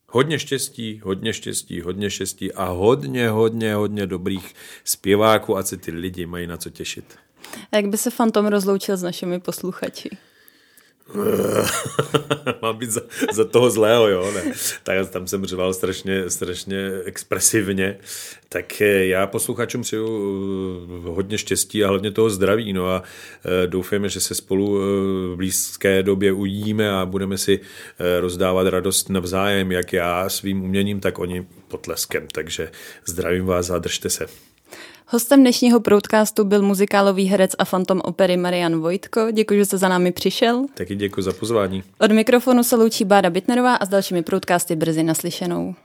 hodně 0.10 0.40
štěstí, 0.40 1.02
hodně 1.04 1.34
štěstí, 1.34 1.82
hodně 1.82 2.10
štěstí 2.10 2.54
a 2.54 2.66
hodně, 2.66 3.30
hodně, 3.30 3.76
hodně 3.76 4.08
dobrých 4.08 4.56
zpěváků, 4.84 5.58
ať 5.58 5.66
se 5.66 5.78
ty 5.78 5.92
lidi 5.92 6.26
mají 6.26 6.48
na 6.48 6.58
co 6.58 6.70
těšit. 6.70 7.06
A 7.72 7.76
jak 7.76 7.88
by 7.88 7.98
se 7.98 8.10
Fantom 8.10 8.46
rozloučil 8.48 8.98
s 8.98 9.04
našimi 9.04 9.40
posluchači? 9.40 10.10
Mám 12.62 12.78
být 12.78 12.92
za, 12.92 13.02
za 13.34 13.46
toho 13.46 13.70
zlého, 13.70 14.08
jo, 14.08 14.32
ne. 14.32 14.54
Tak 14.84 15.10
tam 15.10 15.28
jsem 15.28 15.46
řval 15.46 15.74
strašně, 15.74 16.30
strašně 16.30 16.92
expresivně. 17.06 17.98
Tak 18.50 18.82
eh, 18.82 19.06
já 19.06 19.28
posluchačům 19.28 19.82
přeju 19.82 20.08
eh, 21.06 21.10
hodně 21.10 21.38
štěstí 21.38 21.84
a 21.84 21.88
hlavně 21.88 22.12
toho 22.12 22.30
zdraví, 22.30 22.74
no 22.74 22.90
a 22.90 23.04
eh, 23.64 23.68
doufáme, 23.68 24.10
že 24.10 24.20
se 24.20 24.36
spolu 24.36 24.80
v 25.34 25.36
blízké 25.36 26.04
době 26.04 26.32
uvidíme 26.32 26.92
a 26.92 27.06
budeme 27.06 27.38
si 27.38 27.60
rozdávat 28.20 28.68
radost 28.68 29.10
navzájem, 29.10 29.72
jak 29.72 29.94
já 29.94 30.30
svým 30.30 30.64
uměním, 30.64 31.00
tak 31.00 31.20
oni 31.20 31.48
potleskem. 31.68 32.28
Takže 32.32 32.72
zdravím 33.06 33.46
vás 33.46 33.70
a 33.70 33.78
držte 33.78 34.10
se. 34.10 34.47
Hostem 35.10 35.42
dnešního 35.42 35.80
broadcastu 35.80 36.44
byl 36.44 36.62
muzikálový 36.62 37.26
herec 37.26 37.52
a 37.60 37.66
fantom 37.66 38.02
opery 38.04 38.38
Marian 38.38 38.80
Vojtko. 38.80 39.32
Děkuji, 39.32 39.60
že 39.60 39.66
jste 39.66 39.78
za 39.78 39.88
námi 39.90 40.12
přišel. 40.12 40.66
Taky 40.74 40.96
děkuji 40.96 41.22
za 41.22 41.34
pozvání. 41.34 41.84
Od 42.00 42.12
mikrofonu 42.12 42.64
se 42.64 42.76
loučí 42.76 43.06
Bára 43.06 43.30
Bitnerová 43.30 43.76
a 43.76 43.86
s 43.86 43.90
dalšími 43.90 44.22
broadcasty 44.22 44.76
brzy 44.76 45.04
naslyšenou. 45.04 45.76